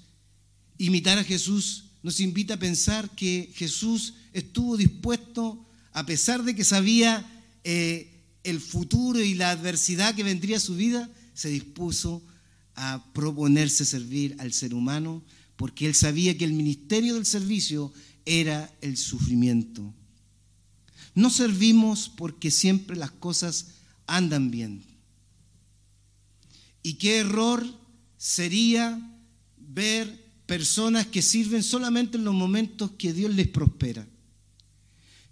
[0.79, 6.55] imitar a Jesús no nos invita a pensar que Jesús estuvo dispuesto, a pesar de
[6.55, 7.25] que sabía
[7.65, 12.23] eh, el futuro y la adversidad que vendría a su vida, se dispuso
[12.77, 15.23] a proponerse servir al ser humano,
[15.59, 17.93] porque él sabía que el ministerio del servicio
[18.25, 19.93] era el sufrimiento.
[21.17, 23.71] No servimos porque siempre las cosas
[24.07, 24.85] andan bien.
[26.85, 27.67] Y qué error
[28.17, 29.01] sería
[29.57, 34.07] ver personas que sirven solamente en los momentos que Dios les prospera.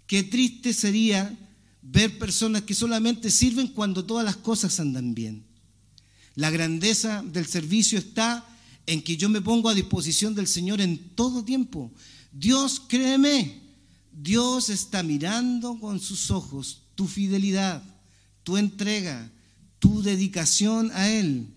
[0.07, 1.33] Qué triste sería
[1.81, 5.45] ver personas que solamente sirven cuando todas las cosas andan bien.
[6.35, 8.45] La grandeza del servicio está
[8.87, 11.91] en que yo me pongo a disposición del Señor en todo tiempo.
[12.31, 13.61] Dios, créeme,
[14.11, 17.83] Dios está mirando con sus ojos tu fidelidad,
[18.43, 19.29] tu entrega,
[19.77, 21.47] tu dedicación a Él.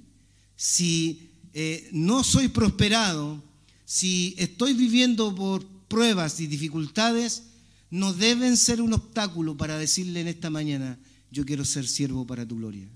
[0.57, 3.43] Si eh, no soy prosperado,
[3.85, 7.45] si estoy viviendo por pruebas y dificultades,
[7.91, 10.99] no deben ser un obstáculo para decirle en esta mañana,
[11.31, 12.89] yo quiero ser siervo para tu gloria.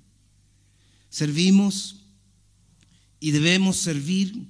[1.08, 2.03] Servimos
[3.24, 4.46] y debemos servir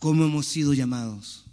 [0.00, 1.44] como hemos sido llamados.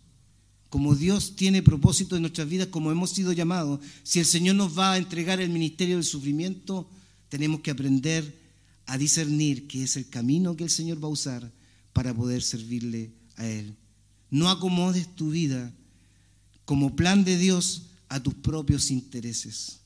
[0.68, 3.82] Como Dios tiene propósito en nuestras vidas, como hemos sido llamados.
[4.02, 6.90] Si el Señor nos va a entregar el ministerio del sufrimiento,
[7.30, 8.36] tenemos que aprender
[8.88, 11.52] a discernir que es el camino que el Señor va a usar
[11.94, 13.76] para poder servirle a Él.
[14.32, 15.72] No acomodes tu vida
[16.66, 19.82] como plan de Dios a tus propios intereses,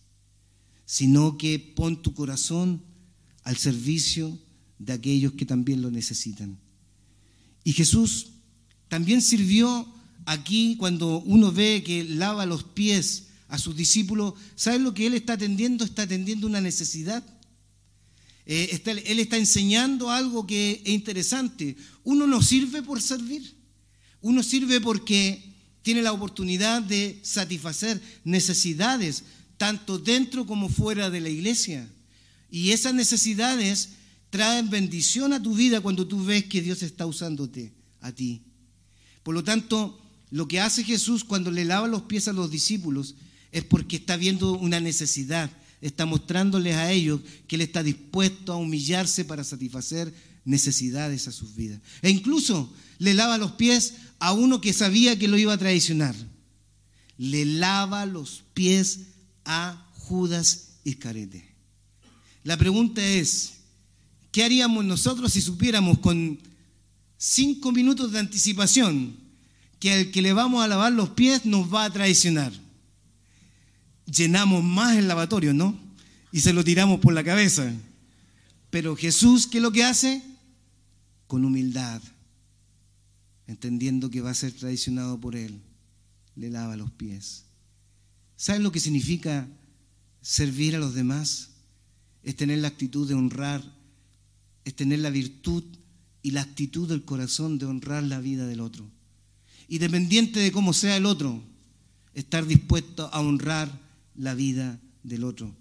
[0.85, 2.81] sino que pon tu corazón
[3.43, 4.39] al servicio
[4.81, 6.57] de aquellos que también lo necesitan.
[7.63, 8.31] Y Jesús
[8.87, 9.87] también sirvió
[10.25, 14.33] aquí cuando uno ve que lava los pies a sus discípulos.
[14.55, 15.85] ¿Sabes lo que Él está atendiendo?
[15.85, 17.23] Está atendiendo una necesidad.
[18.47, 21.77] Eh, él está enseñando algo que es interesante.
[22.03, 23.55] Uno no sirve por servir.
[24.19, 25.43] Uno sirve porque
[25.83, 29.23] tiene la oportunidad de satisfacer necesidades,
[29.57, 31.87] tanto dentro como fuera de la iglesia.
[32.49, 33.89] Y esas necesidades
[34.31, 38.41] traen bendición a tu vida cuando tú ves que Dios está usándote a ti.
[39.21, 43.15] Por lo tanto, lo que hace Jesús cuando le lava los pies a los discípulos
[43.51, 48.55] es porque está viendo una necesidad, está mostrándoles a ellos que Él está dispuesto a
[48.55, 50.11] humillarse para satisfacer
[50.45, 51.81] necesidades a sus vidas.
[52.01, 56.15] E incluso le lava los pies a uno que sabía que lo iba a traicionar.
[57.17, 59.01] Le lava los pies
[59.43, 61.45] a Judas Iscarete.
[62.43, 63.60] La pregunta es,
[64.31, 66.39] ¿qué haríamos nosotros si supiéramos con
[67.17, 69.15] cinco minutos de anticipación
[69.79, 72.53] que al que le vamos a lavar los pies nos va a traicionar?
[74.05, 75.77] Llenamos más el lavatorio, ¿no?
[76.31, 77.71] Y se lo tiramos por la cabeza.
[78.69, 80.23] Pero Jesús, ¿qué es lo que hace?
[81.27, 82.01] Con humildad
[83.51, 85.61] entendiendo que va a ser traicionado por Él,
[86.35, 87.43] le lava los pies.
[88.37, 89.45] ¿Saben lo que significa
[90.21, 91.49] servir a los demás?
[92.23, 93.61] Es tener la actitud de honrar,
[94.65, 95.63] es tener la virtud
[96.23, 98.89] y la actitud del corazón de honrar la vida del otro.
[99.67, 101.41] Y dependiente de cómo sea el otro,
[102.13, 103.71] estar dispuesto a honrar
[104.15, 105.55] la vida del otro.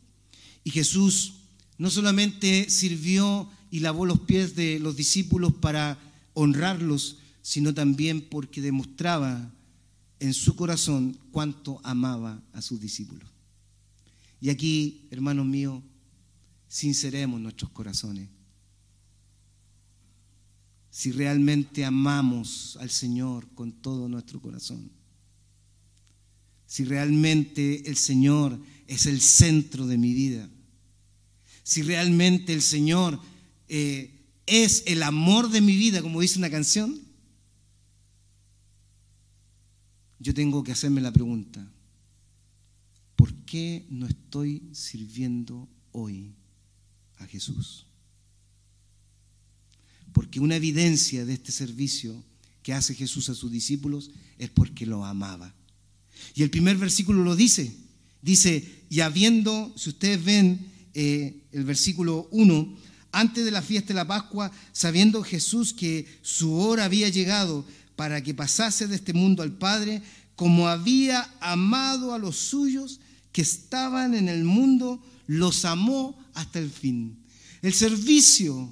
[0.65, 1.35] Y Jesús
[1.79, 5.99] no solamente sirvió y lavó los pies de los discípulos para
[6.35, 9.51] honrarlos, sino también porque demostraba
[10.19, 13.29] en su corazón cuánto amaba a sus discípulos.
[14.41, 15.83] Y aquí, hermanos míos,
[16.69, 18.29] sinceremos nuestros corazones.
[20.91, 24.91] Si realmente amamos al Señor con todo nuestro corazón.
[26.67, 30.49] Si realmente el Señor es el centro de mi vida.
[31.63, 33.21] Si realmente el Señor
[33.69, 37.11] eh, es el amor de mi vida, como dice una canción
[40.21, 41.67] yo tengo que hacerme la pregunta,
[43.17, 46.37] ¿por qué no estoy sirviendo hoy
[47.19, 47.87] a Jesús?
[50.21, 52.23] Porque una evidencia de este servicio
[52.63, 55.55] que hace Jesús a sus discípulos es porque lo amaba.
[56.35, 57.75] Y el primer versículo lo dice.
[58.21, 62.77] Dice, y habiendo, si ustedes ven eh, el versículo 1,
[63.13, 67.65] antes de la fiesta de la Pascua, sabiendo Jesús que su hora había llegado,
[67.97, 70.03] para que pasase de este mundo al Padre,
[70.37, 73.01] como había amado a los suyos
[73.33, 77.17] que estaban en el mundo, los amó hasta el fin.
[77.63, 78.71] El servicio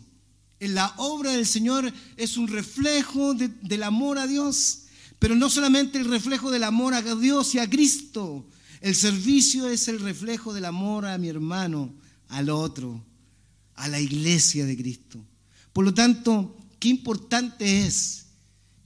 [0.60, 4.84] la obra del Señor es un reflejo del amor a Dios,
[5.18, 8.46] pero no solamente el reflejo del amor a Dios y a Cristo.
[8.80, 11.92] El servicio es el reflejo del amor a mi hermano,
[12.28, 13.04] al otro,
[13.74, 15.24] a la iglesia de Cristo.
[15.72, 18.26] Por lo tanto, qué importante es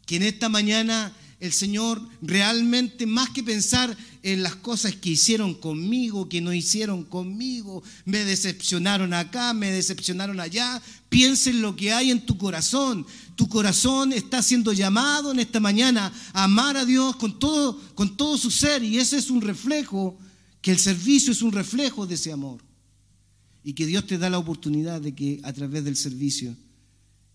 [0.07, 5.55] que en esta mañana el Señor realmente, más que pensar en las cosas que hicieron
[5.55, 11.93] conmigo, que no hicieron conmigo, me decepcionaron acá, me decepcionaron allá, piensa en lo que
[11.93, 13.05] hay en tu corazón.
[13.35, 18.17] Tu corazón está siendo llamado en esta mañana a amar a Dios con todo, con
[18.17, 20.17] todo su ser y ese es un reflejo,
[20.61, 22.63] que el servicio es un reflejo de ese amor.
[23.65, 26.57] Y que Dios te da la oportunidad de que a través del servicio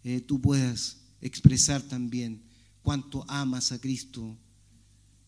[0.06, 2.47] eh, tú puedas expresar también
[2.88, 4.38] cuánto amas a Cristo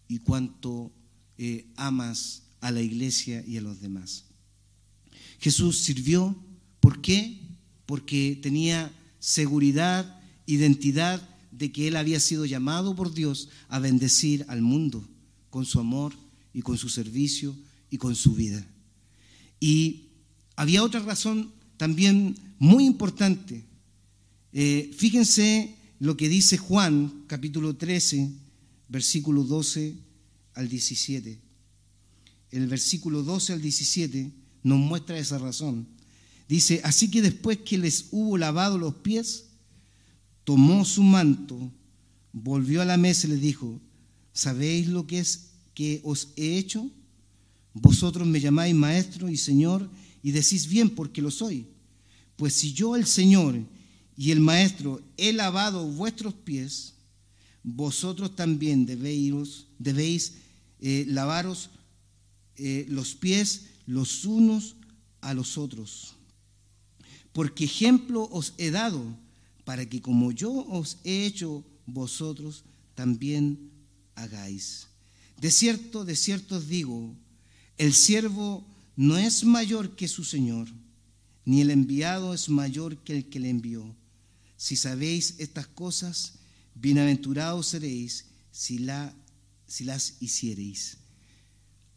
[0.08, 0.94] y cuánto
[1.38, 4.24] eh, amas a la iglesia y a los demás.
[5.42, 6.42] Jesús sirvió,
[6.80, 7.42] ¿por qué?
[7.86, 14.62] Porque tenía seguridad, identidad de que Él había sido llamado por Dios a bendecir al
[14.62, 15.06] mundo
[15.50, 16.14] con su amor
[16.54, 17.54] y con su servicio
[17.90, 18.66] y con su vida.
[19.60, 20.06] Y
[20.56, 23.66] había otra razón también muy importante.
[24.54, 28.30] Eh, fíjense lo que dice Juan, capítulo 13,
[28.88, 29.96] versículo 12
[30.54, 31.40] al 17.
[32.52, 34.32] El versículo 12 al 17
[34.64, 35.88] nos muestra esa razón.
[36.48, 39.46] Dice, así que después que les hubo lavado los pies,
[40.46, 41.72] tomó su manto,
[42.32, 43.80] volvió a la mesa y les dijo,
[44.34, 46.90] ¿sabéis lo que es que os he hecho?
[47.74, 49.90] Vosotros me llamáis maestro y señor
[50.24, 51.68] y decís bien porque lo soy.
[52.36, 53.60] Pues si yo el Señor
[54.20, 56.94] y el maestro, he lavado vuestros pies,
[57.64, 60.34] vosotros también debéis,
[60.82, 61.70] eh, lavaros
[62.58, 64.76] eh, los pies los unos
[65.22, 66.16] a los otros.
[67.32, 69.02] Porque ejemplo os he dado
[69.64, 72.66] para que como yo os he hecho, vosotros
[72.96, 73.72] también
[74.16, 74.88] hagáis.
[75.40, 77.16] De cierto, de cierto os digo,
[77.78, 78.68] el siervo
[78.98, 80.68] no es mayor que su Señor,
[81.46, 83.96] ni el enviado es mayor que el que le envió.
[84.60, 86.34] Si sabéis estas cosas,
[86.76, 89.16] bienaventurados seréis si, la,
[89.66, 90.98] si las hiciereis.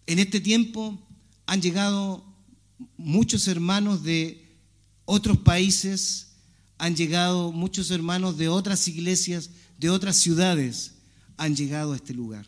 [0.06, 0.96] En este tiempo
[1.44, 2.24] han llegado
[2.96, 4.60] muchos hermanos de
[5.06, 6.34] otros países,
[6.78, 10.92] han llegado muchos hermanos de otras iglesias, de otras ciudades,
[11.38, 12.46] han llegado a este lugar.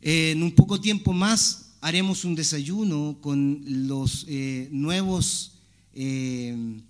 [0.00, 5.52] En un poco tiempo más haremos un desayuno con los eh, nuevos
[5.92, 6.80] eh,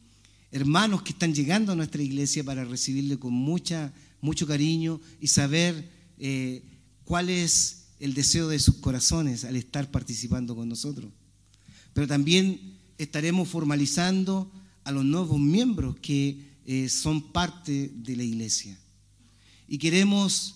[0.55, 5.91] hermanos que están llegando a nuestra iglesia para recibirle con mucha, mucho cariño y saber
[6.17, 6.63] eh,
[7.05, 11.11] cuál es el deseo de sus corazones al estar participando con nosotros.
[11.93, 14.49] Pero también estaremos formalizando
[14.85, 18.79] a los nuevos miembros que eh, son parte de la iglesia.
[19.67, 20.55] Y queremos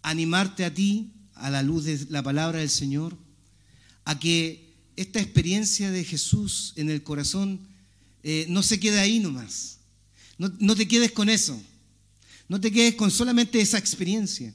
[0.00, 3.14] animarte a ti, a la luz de la palabra del Señor,
[4.06, 7.73] a que esta experiencia de Jesús en el corazón
[8.24, 9.78] eh, no se quede ahí nomás.
[10.38, 11.60] No, no te quedes con eso.
[12.48, 14.54] No te quedes con solamente esa experiencia,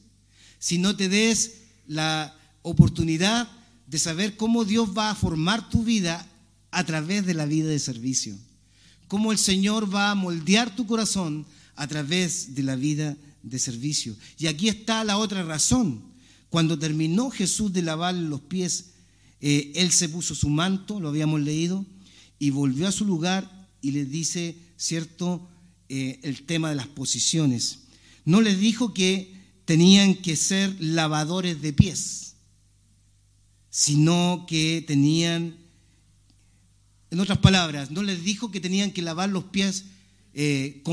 [0.58, 1.54] sino te des
[1.88, 3.50] la oportunidad
[3.88, 6.28] de saber cómo Dios va a formar tu vida
[6.72, 8.36] a través de la vida de servicio.
[9.08, 11.46] Cómo el Señor va a moldear tu corazón
[11.76, 14.16] a través de la vida de servicio.
[14.38, 16.04] Y aquí está la otra razón.
[16.50, 18.92] Cuando terminó Jesús de lavar los pies,
[19.42, 21.86] eh, Él se puso su manto, lo habíamos leído,
[22.40, 25.48] y volvió a su lugar y les dice, ¿cierto?,
[25.92, 27.80] eh, el tema de las posiciones.
[28.24, 29.34] No les dijo que
[29.66, 32.36] tenían que ser lavadores de pies,
[33.72, 35.56] sino que tenían,
[37.10, 39.86] en otras palabras, no les dijo que tenían que lavar los pies
[40.34, 40.84] eh,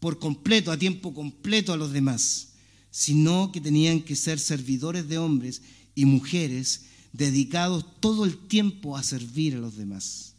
[0.00, 2.52] por completo, a tiempo completo a los demás,
[2.90, 5.60] sino que tenían que ser servidores de hombres
[5.94, 10.34] y mujeres dedicados todo el tiempo a servir a los demás.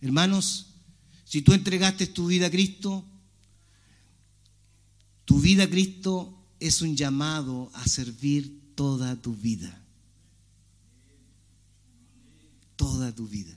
[0.00, 0.69] Hermanos,
[1.30, 3.04] si tú entregaste tu vida a Cristo,
[5.24, 9.80] tu vida a Cristo es un llamado a servir toda tu vida.
[12.74, 13.56] Toda tu vida.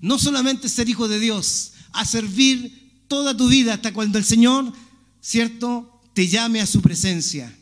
[0.00, 4.72] No solamente ser hijo de Dios, a servir toda tu vida hasta cuando el Señor,
[5.20, 7.56] ¿cierto?, te llame a su presencia.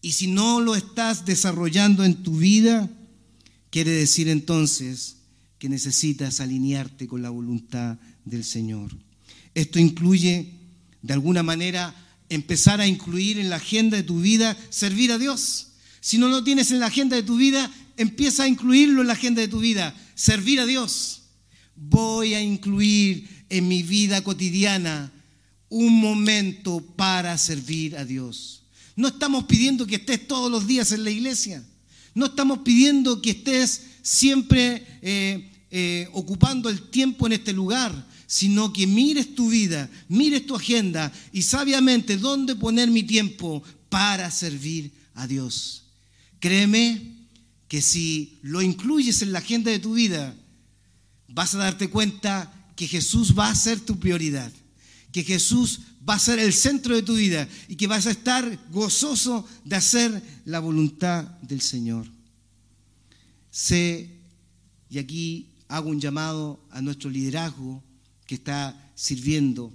[0.00, 2.88] Y si no lo estás desarrollando en tu vida,
[3.68, 5.19] quiere decir entonces
[5.60, 8.90] que necesitas alinearte con la voluntad del Señor.
[9.54, 10.54] Esto incluye,
[11.02, 11.94] de alguna manera,
[12.30, 15.72] empezar a incluir en la agenda de tu vida servir a Dios.
[16.00, 19.12] Si no lo tienes en la agenda de tu vida, empieza a incluirlo en la
[19.12, 21.24] agenda de tu vida, servir a Dios.
[21.76, 25.12] Voy a incluir en mi vida cotidiana
[25.68, 28.62] un momento para servir a Dios.
[28.96, 31.62] No estamos pidiendo que estés todos los días en la iglesia.
[32.14, 38.72] No estamos pidiendo que estés siempre eh, eh, ocupando el tiempo en este lugar, sino
[38.72, 44.92] que mires tu vida, mires tu agenda y sabiamente dónde poner mi tiempo para servir
[45.14, 45.84] a Dios.
[46.40, 47.28] Créeme
[47.68, 50.34] que si lo incluyes en la agenda de tu vida,
[51.28, 54.50] vas a darte cuenta que Jesús va a ser tu prioridad,
[55.12, 58.58] que Jesús va a ser el centro de tu vida y que vas a estar
[58.70, 62.06] gozoso de hacer la voluntad del Señor.
[63.50, 64.18] Sé,
[64.88, 67.82] y aquí hago un llamado a nuestro liderazgo
[68.26, 69.72] que está sirviendo,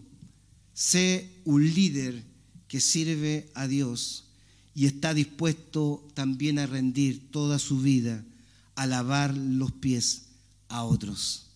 [0.74, 2.22] sé un líder
[2.68, 4.26] que sirve a Dios
[4.74, 8.24] y está dispuesto también a rendir toda su vida
[8.76, 10.24] a lavar los pies
[10.68, 11.48] a otros.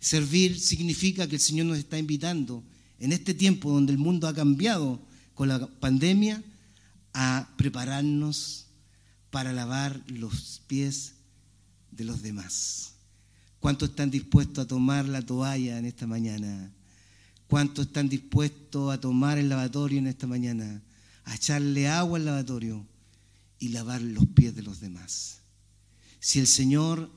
[0.00, 2.64] Servir significa que el Señor nos está invitando
[2.98, 4.98] en este tiempo donde el mundo ha cambiado
[5.34, 6.42] con la pandemia,
[7.12, 8.66] a prepararnos
[9.30, 11.14] para lavar los pies
[11.92, 12.93] de los demás.
[13.64, 16.70] ¿Cuántos están dispuestos a tomar la toalla en esta mañana?
[17.46, 20.82] ¿Cuántos están dispuestos a tomar el lavatorio en esta mañana?
[21.24, 22.84] A echarle agua al lavatorio
[23.58, 25.38] y lavar los pies de los demás.
[26.20, 27.10] Si el Señor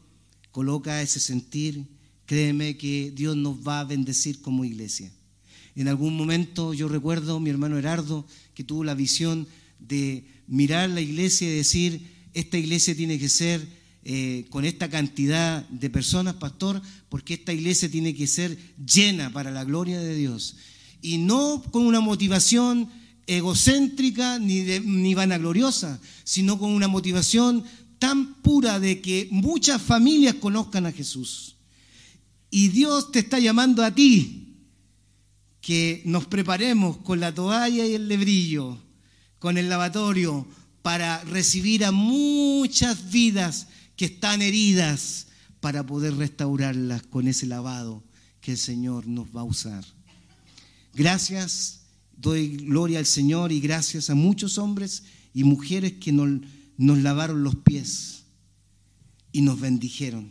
[0.53, 1.85] coloca ese sentir,
[2.25, 5.11] créeme que Dios nos va a bendecir como iglesia.
[5.75, 11.01] En algún momento yo recuerdo mi hermano Herardo que tuvo la visión de mirar la
[11.01, 13.67] iglesia y decir, esta iglesia tiene que ser
[14.03, 19.51] eh, con esta cantidad de personas, pastor, porque esta iglesia tiene que ser llena para
[19.51, 20.55] la gloria de Dios.
[21.01, 22.89] Y no con una motivación
[23.27, 27.63] egocéntrica ni, ni vanagloriosa, sino con una motivación
[27.99, 31.57] tan pura de que muchas familias conozcan a Jesús.
[32.49, 34.47] Y Dios te está llamando a ti
[35.59, 38.81] que nos preparemos con la toalla y el lebrillo,
[39.37, 40.47] con el lavatorio,
[40.81, 43.67] para recibir a muchas vidas
[43.97, 45.27] que están heridas,
[45.59, 48.03] para poder restaurarlas con ese lavado
[48.41, 49.83] que el Señor nos va a usar.
[50.93, 51.81] Gracias,
[52.15, 56.39] doy gloria al Señor y gracias a muchos hombres y mujeres que nos,
[56.77, 58.23] lavaron los pies
[59.31, 60.29] y nos bendijeron.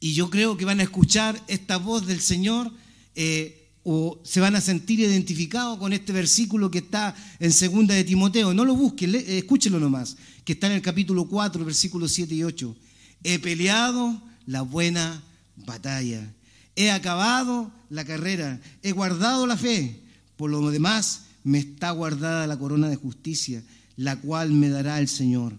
[0.00, 2.72] Y yo creo que van a escuchar esta voz del Señor.
[3.14, 3.54] Eh,
[3.90, 8.52] o se van a sentir identificados con este versículo que está en segunda de Timoteo.
[8.52, 10.18] No lo busquen, escúchenlo nomás,
[10.48, 12.74] que está en el capítulo 4, versículos 7 y 8.
[13.22, 15.22] He peleado la buena
[15.56, 16.26] batalla,
[16.74, 20.00] he acabado la carrera, he guardado la fe.
[20.38, 23.62] Por lo demás, me está guardada la corona de justicia,
[23.96, 25.52] la cual me dará el Señor,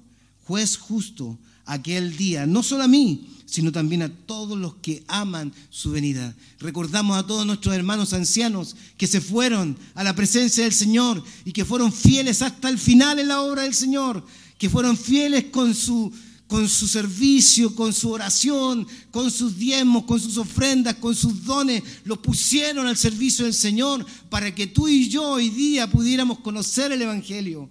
[0.46, 1.38] juez justo,
[1.68, 6.36] aquel día, no solo a mí, sino también a todos los que aman su venida.
[6.58, 11.52] Recordamos a todos nuestros hermanos ancianos que se fueron a la presencia del Señor y
[11.52, 14.26] que fueron fieles hasta el final en la obra del Señor,
[14.60, 16.14] que fueron fieles con su,
[16.46, 21.82] con su servicio, con su oración, con sus diezmos, con sus ofrendas, con sus dones,
[22.04, 26.92] los pusieron al servicio del Señor para que tú y yo hoy día pudiéramos conocer
[26.92, 27.68] el Evangelio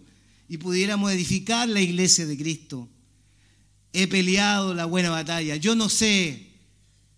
[0.48, 2.88] y pudiéramos edificar la iglesia de Cristo
[3.92, 5.56] he peleado la buena batalla.
[5.56, 6.46] Yo no sé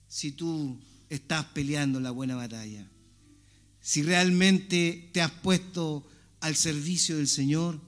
[0.09, 2.89] si tú estás peleando la buena batalla.
[3.81, 6.07] Si realmente te has puesto
[6.41, 7.81] al servicio del Signor,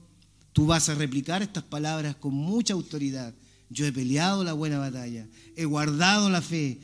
[0.53, 3.33] tú vas a replicar estas palabras con mucha autoridad.
[3.69, 6.79] Yo he peleado la buena batalla, he guardado la fe,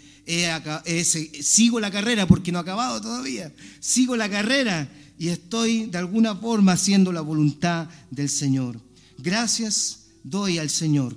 [1.42, 4.90] sigo la carrera porque no he acabado todavía, sigo la carrera
[5.20, 8.80] y estoy de alguna forma haciendo la voluntad del Señor.
[9.20, 11.16] Gracias doy al Señor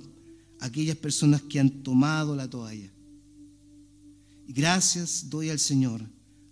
[0.59, 2.91] aquellas personas que han tomado la toalla.
[4.47, 6.01] Gracias doy al Señor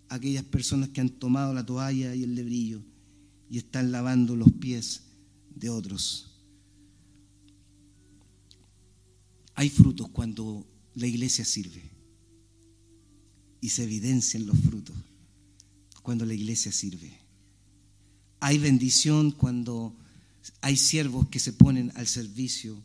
[0.09, 2.81] a aquellas personas que han tomado la toalla y el lebrillo
[3.51, 5.01] y están lavando los pies
[5.61, 6.27] de otros.
[9.53, 11.83] Hay frutos cuando la iglesia sirve
[13.61, 14.95] y se evidencian los frutos
[16.01, 17.13] cuando la iglesia sirve.
[18.39, 19.95] Hay bendición cuando
[20.61, 22.83] hay siervos que se ponen al servicio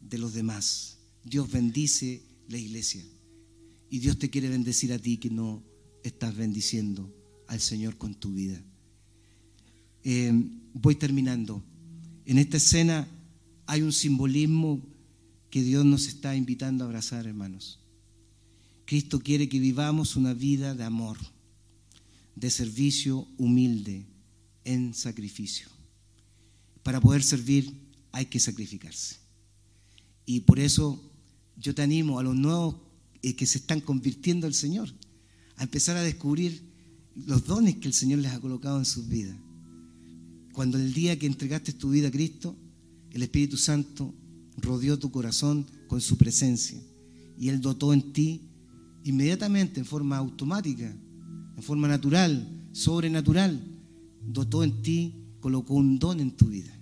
[0.00, 0.98] de los demás.
[1.24, 3.04] Dios bendice la iglesia.
[3.90, 5.64] Y Dios te quiere bendecir a ti que no
[6.04, 7.12] estás bendiciendo
[7.48, 8.62] al Señor con tu vida.
[10.04, 10.32] Eh,
[10.72, 11.64] voy terminando.
[12.26, 13.08] En esta escena
[13.66, 14.82] hay un simbolismo
[15.48, 17.78] que Dios nos está invitando a abrazar, hermanos.
[18.84, 21.16] Cristo quiere que vivamos una vida de amor,
[22.34, 24.06] de servicio humilde,
[24.64, 25.68] en sacrificio.
[26.82, 27.72] Para poder servir
[28.10, 29.16] hay que sacrificarse.
[30.26, 31.00] Y por eso
[31.56, 32.76] yo te animo a los nuevos
[33.22, 34.92] eh, que se están convirtiendo al Señor,
[35.56, 36.60] a empezar a descubrir
[37.14, 39.36] los dones que el Señor les ha colocado en sus vidas.
[40.56, 42.56] Cuando el día que entregaste tu vida a Cristo,
[43.10, 44.14] el Espíritu Santo
[44.56, 46.80] rodeó tu corazón con su presencia
[47.38, 48.40] y Él dotó en ti
[49.04, 50.96] inmediatamente, en forma automática,
[51.56, 53.62] en forma natural, sobrenatural,
[54.26, 56.72] dotó en ti, colocó un don en tu vida.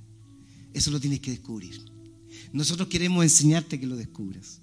[0.73, 1.75] Eso lo tienes que descubrir.
[2.53, 4.61] Nosotros queremos enseñarte que lo descubras.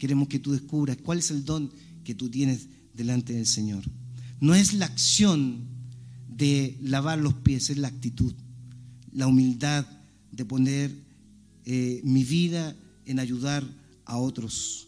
[0.00, 1.70] Queremos que tú descubras cuál es el don
[2.02, 3.84] que tú tienes delante del Señor.
[4.40, 5.60] No es la acción
[6.28, 8.34] de lavar los pies, es la actitud,
[9.18, 9.84] la humildad
[10.30, 10.94] de poner
[11.64, 13.64] eh, mi vida en ayudar
[14.04, 14.86] a otros.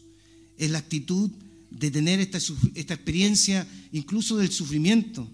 [0.57, 1.29] Es la actitud
[1.69, 2.37] de tener esta,
[2.75, 5.27] esta experiencia incluso del sufrimiento.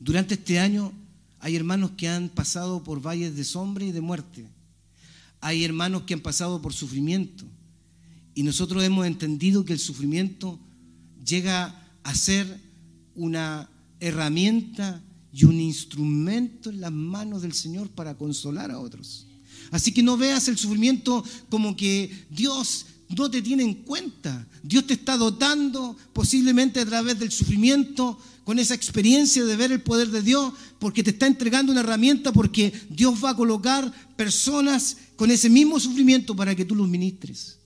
[0.00, 0.94] Durante este año
[1.40, 4.46] hay hermanos que han pasado por valles de sombra y de muerte.
[5.42, 7.44] Hay hermanos que han pasado por sufrimiento.
[8.34, 10.58] Y nosotros hemos entendido que el sufrimiento
[11.22, 12.58] llega a ser
[13.14, 13.68] una
[14.00, 19.26] herramienta y un instrumento en las manos del Señor para consolar a otros.
[19.70, 24.46] Así que no veas el sufrimiento como que Dios no te tiene en cuenta.
[24.62, 29.82] Dios te está dotando posiblemente a través del sufrimiento con esa experiencia de ver el
[29.82, 34.96] poder de Dios, porque te está entregando una herramienta, porque Dios va a colocar personas
[35.16, 37.61] con ese mismo sufrimiento para que tú los ministres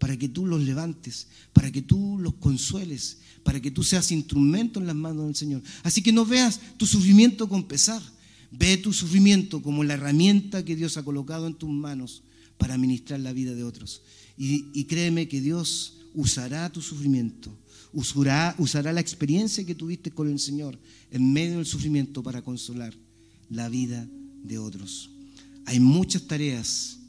[0.00, 4.80] para que tú los levantes, para que tú los consueles, para que tú seas instrumento
[4.80, 5.62] en las manos del Señor.
[5.82, 8.02] Así que no veas tu sufrimiento con pesar,
[8.50, 12.22] ve tu sufrimiento como la herramienta que Dios ha colocado en tus manos
[12.56, 14.00] para ministrar la vida de otros.
[14.38, 17.54] Y, créeme que Dios usará tu sufrimiento,
[17.92, 20.78] usará, usará la experiencia que tuviste con el Señor
[21.10, 22.94] en medio del sufrimiento para consolar
[23.50, 24.08] la vida
[24.42, 25.10] de otros.
[25.66, 27.00] Hay muchas tareas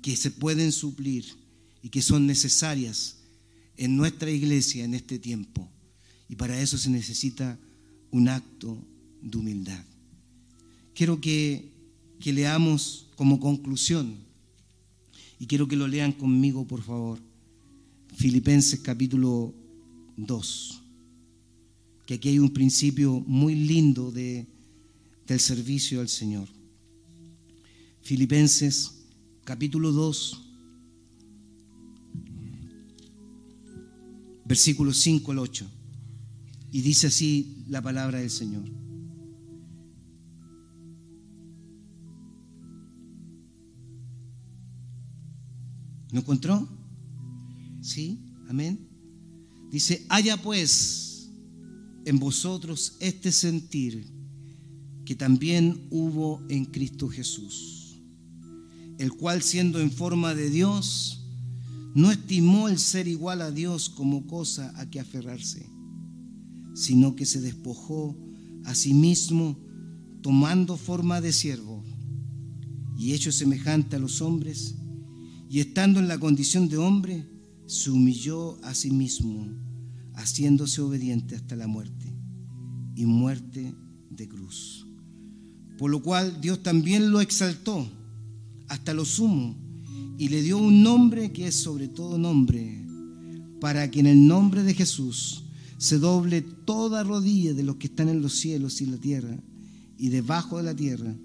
[0.00, 1.39] que se pueden suplir
[1.82, 3.16] y que son necesarias
[3.76, 5.68] en nuestra iglesia en este tiempo.
[6.28, 7.58] Y para eso se necesita
[8.10, 8.78] un acto
[9.22, 9.84] de humildad.
[10.94, 11.72] Quiero que,
[12.20, 14.16] que leamos como conclusión,
[15.40, 17.18] y quiero que lo lean conmigo, por favor,
[18.14, 19.54] Filipenses capítulo
[20.18, 20.82] 2,
[22.04, 24.46] que aquí hay un principio muy lindo de,
[25.26, 26.46] del servicio al Señor.
[28.02, 28.92] Filipenses
[29.44, 30.49] capítulo 2,
[34.50, 35.64] versículos 5 al 8.
[36.72, 38.64] Y dice así la palabra del Señor.
[46.10, 46.68] ¿No encontró?
[47.80, 48.88] Sí, amén.
[49.70, 51.30] Dice, haya pues
[52.04, 54.04] en vosotros este sentir
[55.04, 58.02] que también hubo en Cristo Jesús,
[58.98, 61.19] el cual siendo en forma de Dios,
[61.94, 65.68] no estimó el ser igual a Dios como cosa a que aferrarse,
[66.74, 68.16] sino que se despojó
[68.64, 69.58] a sí mismo
[70.22, 71.82] tomando forma de siervo
[72.96, 74.76] y hecho semejante a los hombres,
[75.48, 77.26] y estando en la condición de hombre,
[77.66, 79.48] se humilló a sí mismo,
[80.14, 82.14] haciéndose obediente hasta la muerte,
[82.94, 83.74] y muerte
[84.10, 84.86] de cruz.
[85.78, 87.88] Por lo cual Dios también lo exaltó
[88.68, 89.56] hasta lo sumo
[90.20, 92.84] y le dio un nombre que es sobre todo nombre,
[93.58, 95.44] para que en el nombre de Jesús
[95.78, 99.42] se doble toda rodilla de los que están en los cielos y la tierra
[99.96, 101.16] y debajo de la tierra,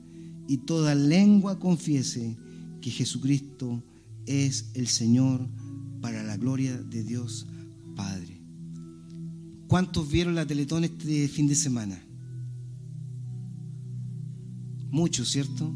[0.48, 2.38] y toda lengua confiese
[2.80, 3.84] que Jesucristo
[4.28, 5.46] es el Señor
[6.00, 7.48] para la gloria de Dios
[7.98, 8.40] Padre.
[9.68, 12.02] ¿Cuántos vieron la Teletón este fin de semana?
[14.90, 15.76] Muchos, ¿cierto?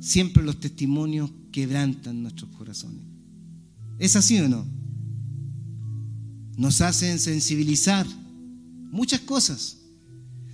[0.00, 3.02] Siempre los testimonios quebrantan nuestros corazones.
[3.98, 4.64] ¿Es así o no?
[6.56, 8.06] Nos hacen sensibilizar
[8.92, 9.78] muchas cosas.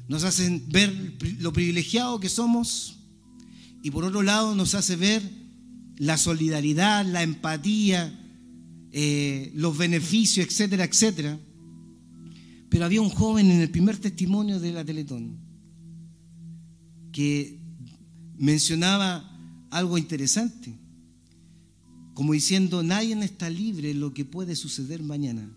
[0.09, 3.00] Nos hacen ver lo privilegiado que somos
[3.82, 5.22] y por otro lado nos hace ver
[5.98, 8.18] la solidaridad, la empatía,
[8.90, 11.38] eh, los beneficios, etcétera, etcétera.
[12.70, 15.36] Pero había un joven en el primer testimonio de la Teletón
[17.12, 17.61] que
[18.38, 19.30] mencionaba
[19.70, 20.84] algo interesante
[22.14, 25.50] como diciendo, nadie está libre de lo que puede suceder mañana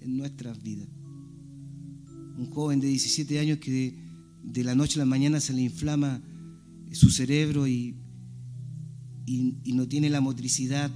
[0.00, 0.88] en nuestras vidas.
[2.36, 3.94] Un joven de 17 años que
[4.42, 6.20] de, la noche a la mañana se le inflama
[6.90, 7.94] su cerebro y,
[9.26, 10.90] y, no tiene la motricidad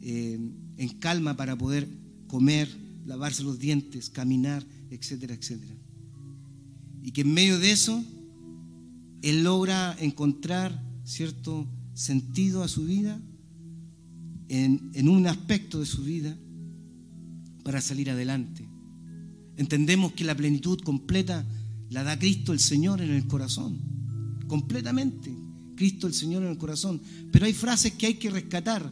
[0.00, 0.40] eh,
[0.76, 1.88] en calma para poder
[2.26, 2.68] comer,
[3.06, 5.74] lavarse los dientes, caminar, etcétera, etcétera.
[7.04, 8.04] Y que en medio de eso,
[9.22, 13.18] él logra encontrar, ¿cierto?, sentido a su vida,
[14.48, 16.36] en, un aspecto de su vida,
[17.64, 18.68] para salir adelante.
[19.56, 21.44] Entendemos que la plenitud completa
[21.88, 23.80] la da Cristo el Señor en el corazón,
[24.46, 25.34] completamente.
[25.74, 27.00] Cristo el Señor en el corazón.
[27.32, 28.90] Pero hay frases que hay que rescatar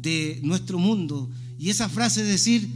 [0.00, 1.28] de nuestro mundo
[1.58, 2.68] Y esa frase es decir,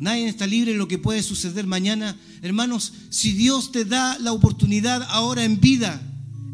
[0.00, 2.16] nadie está libre de lo que puede suceder mañana.
[2.42, 6.00] Hermanos, si Dios te da la oportunidad ahora en vida,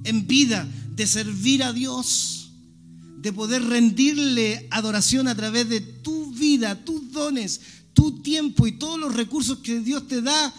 [0.04, 0.66] en vida,
[1.00, 2.52] de servir a Dios,
[3.22, 7.58] de poder rendirle adoración a través de tu vida, tus dones,
[7.94, 10.54] tu tiempo y todos los recursos que Dios te da,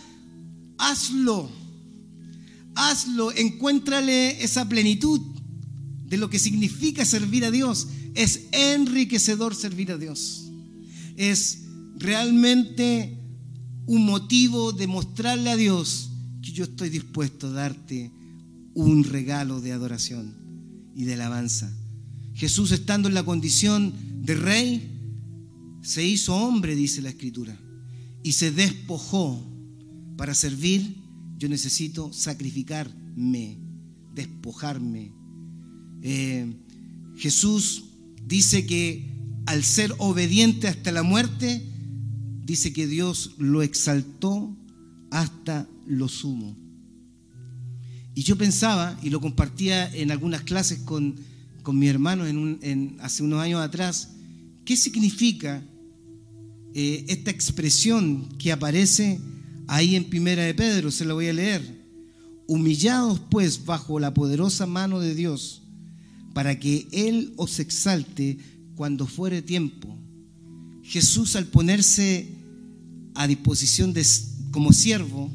[0.79, 1.47] hazlo.
[2.73, 5.21] Hazlo, encuéntrale esa plenitud
[6.07, 7.89] de lo que significa servir a Dios.
[8.15, 10.49] Es enriquecedor servir a Dios.
[11.17, 11.65] Es
[11.97, 13.15] realmente
[13.85, 16.09] un motivo de mostrarle a Dios
[16.41, 18.09] que yo estoy dispuesto a darte
[18.73, 20.35] un regalo de adoración
[20.95, 21.71] y de alabanza.
[22.33, 23.93] Jesús estando en la condición
[24.23, 24.91] de rey,
[25.81, 27.59] se hizo hombre, dice la escritura,
[28.23, 29.43] y se despojó
[30.17, 30.97] para servir.
[31.37, 33.57] Yo necesito sacrificarme,
[34.13, 35.11] despojarme.
[36.03, 36.53] Eh,
[37.17, 37.85] Jesús
[38.27, 39.11] dice que
[39.47, 41.65] al ser obediente hasta la muerte,
[42.45, 44.55] dice que Dios lo exaltó
[45.09, 46.60] hasta lo sumo.
[48.13, 51.15] Y yo pensaba, y lo compartía en algunas clases con,
[51.63, 54.09] con mi hermano en hace unos años atrás,
[54.65, 55.63] ¿qué significa
[56.73, 59.19] eh, esta expresión que aparece
[59.67, 60.91] ahí en Primera de Pedro?
[60.91, 61.81] Se la voy a leer.
[62.47, 65.63] Humillados pues bajo la poderosa mano de Dios,
[66.33, 68.37] para que Él os exalte
[68.75, 69.97] cuando fuere tiempo.
[70.83, 72.29] Jesús al ponerse
[73.15, 74.05] a disposición de,
[74.51, 75.31] como siervo,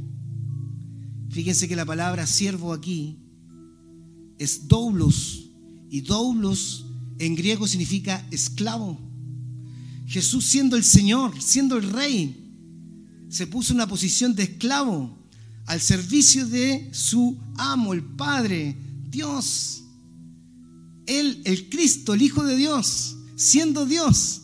[1.37, 3.18] Fíjense que la palabra siervo aquí
[4.39, 5.51] es doulos
[5.91, 6.87] y doulos
[7.18, 8.99] en griego significa esclavo.
[10.07, 12.43] Jesús siendo el Señor, siendo el Rey,
[13.28, 15.14] se puso en una posición de esclavo
[15.66, 18.74] al servicio de su amo, el Padre,
[19.11, 19.82] Dios.
[21.05, 24.41] Él, el Cristo, el Hijo de Dios, siendo Dios,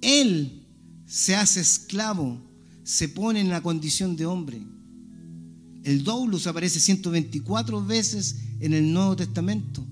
[0.00, 0.64] Él
[1.06, 2.40] se hace esclavo,
[2.84, 4.75] se pone en la condición de hombre.
[5.86, 9.86] El doulos aparece 124 veces en el Nuevo Testamento.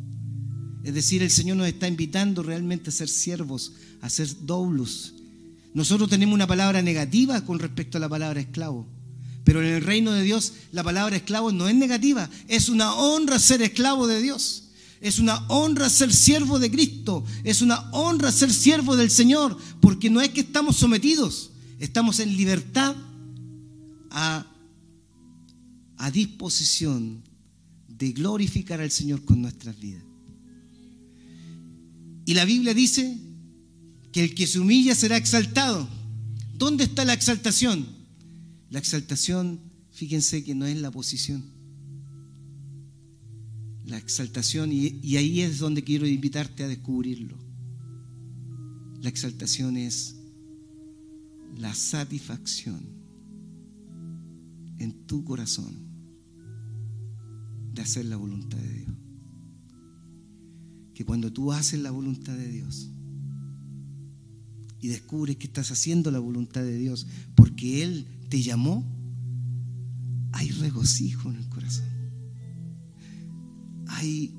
[0.83, 5.15] Es decir, el Señor nos está invitando realmente a ser siervos, a ser doulos.
[5.73, 8.89] Nosotros tenemos una palabra negativa con respecto a la palabra esclavo.
[9.45, 12.29] Pero en el reino de Dios la palabra esclavo no es negativa.
[12.49, 14.65] Es una honra ser esclavo de Dios.
[15.01, 17.25] Es una honra ser siervo de Cristo.
[17.45, 19.57] Es una honra ser siervo del Señor.
[19.81, 21.53] Porque no es que estamos sometidos.
[21.79, 22.97] Estamos en libertad
[24.11, 24.54] a
[26.05, 27.23] a disposición
[27.89, 30.05] de glorificar al Señor con nuestras vidas.
[32.27, 33.19] Y la Biblia dice
[34.13, 35.89] que el que se humilla será exaltado.
[36.59, 37.87] ¿Dónde está la exaltación?
[38.69, 39.59] La exaltación,
[39.93, 41.43] fíjense que no es la posición.
[43.87, 47.39] La exaltación, y, ahí es donde quiero invitarte a descubrirlo.
[49.01, 50.17] La exaltación es
[51.57, 52.83] la satisfacción
[54.79, 55.84] en tu corazón
[57.75, 58.93] de hacer la voluntad de Dios.
[60.95, 62.91] Que cuando tú haces la voluntad de Dios
[64.81, 68.85] y descubres que estás haciendo la voluntad de Dios porque Él te llamó,
[70.33, 71.89] hay regocijo en el corazón.
[73.87, 74.35] Hay,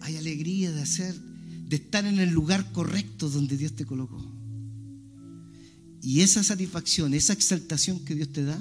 [0.00, 4.24] hay alegría de hacer, de estar en el lugar correcto donde Dios te colocó.
[6.02, 8.58] Y esa satisfacción, esa exaltación que Dios te da,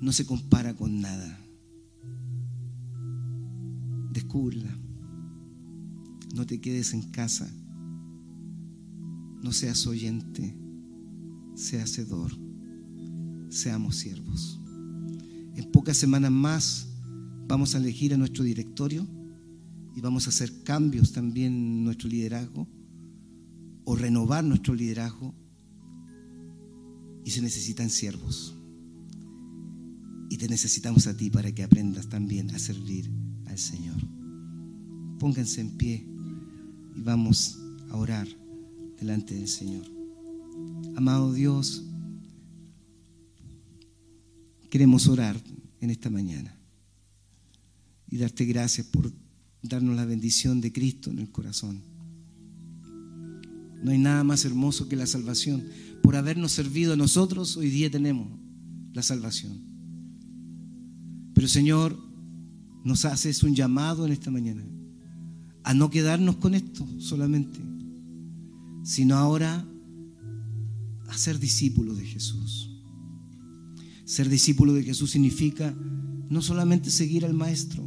[0.00, 1.45] no se compara con nada.
[4.16, 4.74] Descúbrela.
[6.34, 7.46] No te quedes en casa.
[9.42, 10.56] No seas oyente.
[11.54, 12.32] Sea hacedor.
[13.50, 14.58] Seamos siervos.
[15.54, 16.88] En pocas semanas más
[17.46, 19.06] vamos a elegir a nuestro directorio
[19.94, 22.66] y vamos a hacer cambios también en nuestro liderazgo
[23.84, 25.34] o renovar nuestro liderazgo
[27.22, 28.56] y se necesitan siervos.
[30.30, 33.25] Y te necesitamos a ti para que aprendas también a servir
[33.58, 33.96] Señor.
[35.18, 36.06] Pónganse en pie
[36.94, 37.58] y vamos
[37.90, 38.28] a orar
[38.98, 39.84] delante del Señor.
[40.96, 41.84] Amado Dios,
[44.70, 45.40] queremos orar
[45.80, 46.56] en esta mañana
[48.10, 49.12] y darte gracias por
[49.62, 51.82] darnos la bendición de Cristo en el corazón.
[53.82, 55.64] No hay nada más hermoso que la salvación.
[56.02, 58.28] Por habernos servido a nosotros, hoy día tenemos
[58.92, 59.60] la salvación.
[61.34, 62.05] Pero Señor,
[62.86, 64.64] nos haces un llamado en esta mañana
[65.64, 67.58] a no quedarnos con esto solamente,
[68.84, 69.66] sino ahora
[71.08, 72.70] a ser discípulos de Jesús.
[74.04, 75.74] Ser discípulo de Jesús significa
[76.30, 77.84] no solamente seguir al Maestro,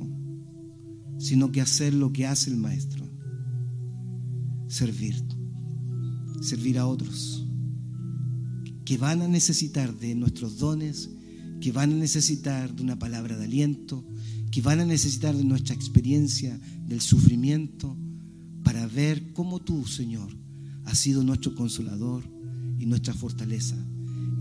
[1.17, 3.09] sino que hacer lo que hace el Maestro,
[4.67, 5.15] servir.
[6.41, 7.45] servir a otros
[8.83, 11.09] que van a necesitar de nuestros dones,
[11.61, 14.03] que van a necesitar de una palabra de aliento,
[14.51, 17.95] que van a necesitar de nuestra experiencia del sufrimiento
[18.63, 20.29] para ver cómo tú, Señor,
[20.85, 22.23] has sido nuestro consolador
[22.79, 23.75] y nuestra fortaleza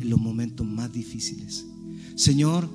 [0.01, 1.67] en los momentos más difíciles.
[2.15, 2.69] Señor,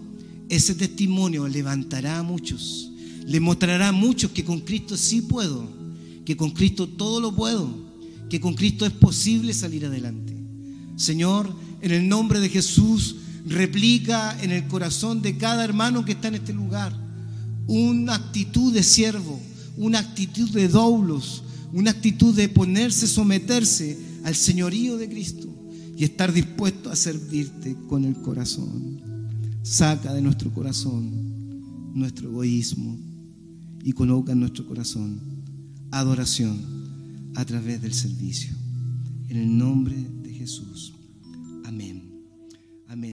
[0.49, 2.91] ese testimonio levantará a muchos,
[3.25, 5.67] le mostrará a muchos que con Cristo sí puedo,
[6.25, 7.73] que con Cristo todo lo puedo,
[8.29, 10.38] que con Cristo es posible salir adelante.
[10.95, 13.15] Señor, en el nombre de Jesús,
[13.45, 17.02] replica en el corazón de cada hermano que está en este lugar
[17.68, 19.39] una actitud de siervo,
[19.78, 25.47] una actitud de doblos, una actitud de ponerse, someterse al señorío de Cristo
[25.97, 29.01] y estar dispuesto a servirte con el corazón.
[29.64, 31.24] Saca de nuestro corazón
[31.93, 32.97] nuestro egoísmo
[33.84, 35.20] y coloca en nuestro corazón
[35.91, 36.59] adoración
[37.36, 38.55] a través del servicio.
[39.30, 40.93] En el nombre de Jesús.
[41.66, 42.02] Amén.